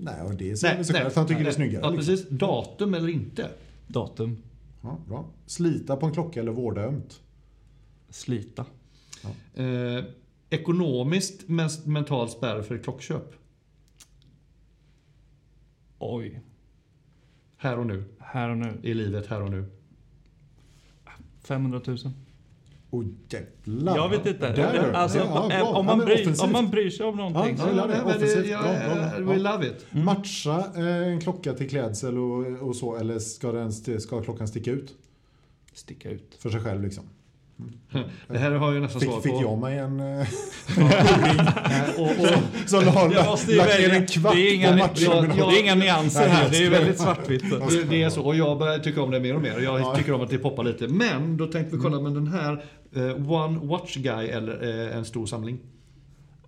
[0.00, 1.82] Nej, och det är så nej, såklart att han tycker det är snyggare.
[1.82, 2.14] Ja, liksom.
[2.14, 2.28] precis.
[2.30, 3.50] Datum eller inte?
[3.86, 4.42] Datum.
[4.82, 5.24] Ja, bra.
[5.46, 7.20] Slita på en klocka eller vårda ömt?
[8.08, 8.66] Slita.
[9.54, 10.04] Eh,
[10.50, 13.34] ekonomiskt men mental spärr för ett klockköp?
[15.98, 16.40] Oj.
[17.56, 18.04] Här och nu.
[18.18, 18.80] Här och nu.
[18.82, 19.64] I livet här och nu.
[21.42, 21.98] 500 000.
[22.90, 23.96] Åh jävlar.
[23.96, 24.52] Jag vet inte.
[24.52, 27.56] Där alltså, Ja, om, Ja, man bryr, om man bryr sig om någonting.
[27.58, 27.74] Ja, det.
[27.74, 28.46] nej, men det, Offensivt.
[28.46, 29.32] ja, Bra, bra, bra.
[29.32, 29.86] we love it.
[29.90, 34.70] Matcha eh, en klocka till klädsel och, och så, eller ska, den, ska klockan sticka
[34.70, 34.94] ut
[35.74, 36.36] Sticka ut.
[36.40, 37.04] för sig själv liksom?
[38.28, 39.42] Det här har jag nästan Fick, svar fick på.
[39.42, 40.00] jag mig en...
[40.00, 40.26] Eh,
[42.66, 43.08] som har
[43.56, 45.28] lagt ner en kvart Det är inga, på matchen.
[45.36, 46.50] det är inga nyanser här.
[46.50, 47.44] Det är väldigt svartvitt.
[47.90, 48.22] det, är så.
[48.22, 49.58] Och jag börjar tycka om det mer och mer.
[49.60, 49.94] Jag Ja.
[49.96, 50.88] tycker om att det poppar lite.
[50.88, 52.64] Men då tänkte vi kolla med den här.
[52.96, 55.58] eh, one watch guy eller eh, en stor samling.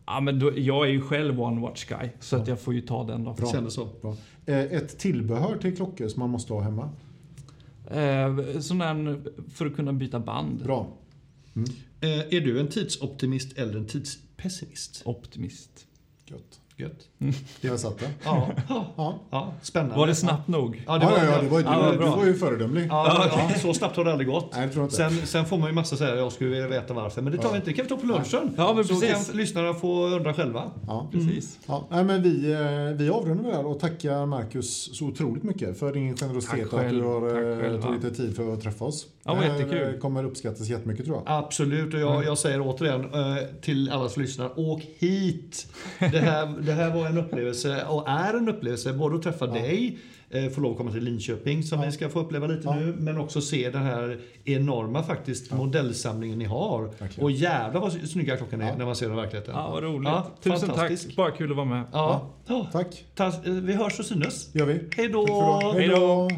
[0.06, 2.08] Ja, men då, jag är ju själv one watch guy.
[2.20, 3.32] Så att jag får ju ta den då.
[3.32, 3.52] Bra.
[3.52, 3.88] Kändes så.
[4.02, 4.16] Bra.
[4.46, 6.88] Ett tillbehör till klockor som man måste ha hemma.
[7.90, 9.20] Eh, sån där
[9.50, 10.62] för att kunna byta band.
[10.62, 10.96] Bra.
[12.00, 15.02] Eh, är du en tidsoptimist eller en tidspessimist?
[15.04, 15.86] Optimist.
[16.26, 16.60] Gött.
[16.80, 17.08] Gött.
[17.60, 18.10] Jag satt det.
[18.24, 19.18] Ja, ja, Ja.
[19.30, 19.96] ja spännande.
[19.96, 20.82] Var det snabbt nog?
[20.86, 22.86] Ja, det Ja, var, ja, ja, det var, Ja, du, vad du var ju föredömlig.
[22.90, 24.50] Ja, ja, så snabbt har det aldrig gått.
[24.56, 25.16] Nej, det tror jag inte.
[25.16, 27.22] Sen, sen får man ju massa säga jag skulle vilja veta varför.
[27.22, 27.50] Men det tar Ja.
[27.50, 27.70] vi inte.
[27.70, 28.54] Det kan vi ta på lunchen.
[28.56, 29.28] Ja, men så precis.
[29.28, 30.70] kan lyssnarna få undra själva.
[30.86, 31.08] Ja.
[31.12, 31.58] Precis.
[31.66, 35.78] Ja, nej, men vi, eh, vi avrundar det här och tackar Marcus så otroligt mycket
[35.78, 39.06] för din generositet och att du har eh, tagit dig tid för att träffa oss.
[39.24, 39.94] Ja, det jättekul.
[39.94, 41.24] eh, kommer uppskattas jättemycket tror jag.
[41.26, 43.10] Absolut, och jag, jag säger återigen
[43.62, 45.66] till alla som lyssnar, åk hit!
[45.98, 49.98] Det här, det här var en upplevelse, och är en upplevelse, både att träffa dig,
[50.30, 51.86] eh, få lov att komma till Linköping som Ja.
[51.86, 52.74] vi ska få uppleva lite Ja.
[52.74, 56.82] nu, men också se den här enorma faktiskt modellsamlingen ni har.
[56.98, 57.24] Verkligen.
[57.24, 58.74] Och jävlar vad snygga klockan är Ja.
[58.78, 59.54] när man ser den i verkligheten.
[59.56, 60.08] Ja, vad roligt.
[60.08, 61.06] Ja, Tusen fantastisk.
[61.06, 61.16] tack.
[61.16, 61.84] Bara kul att vara med.
[61.92, 62.30] Ja.
[62.46, 62.66] Ja.
[62.72, 64.50] Tack, Ta- eh, Vi hörs och synes.
[64.54, 64.80] gör vi.
[64.96, 65.26] Hej då!
[65.74, 66.28] Hej då!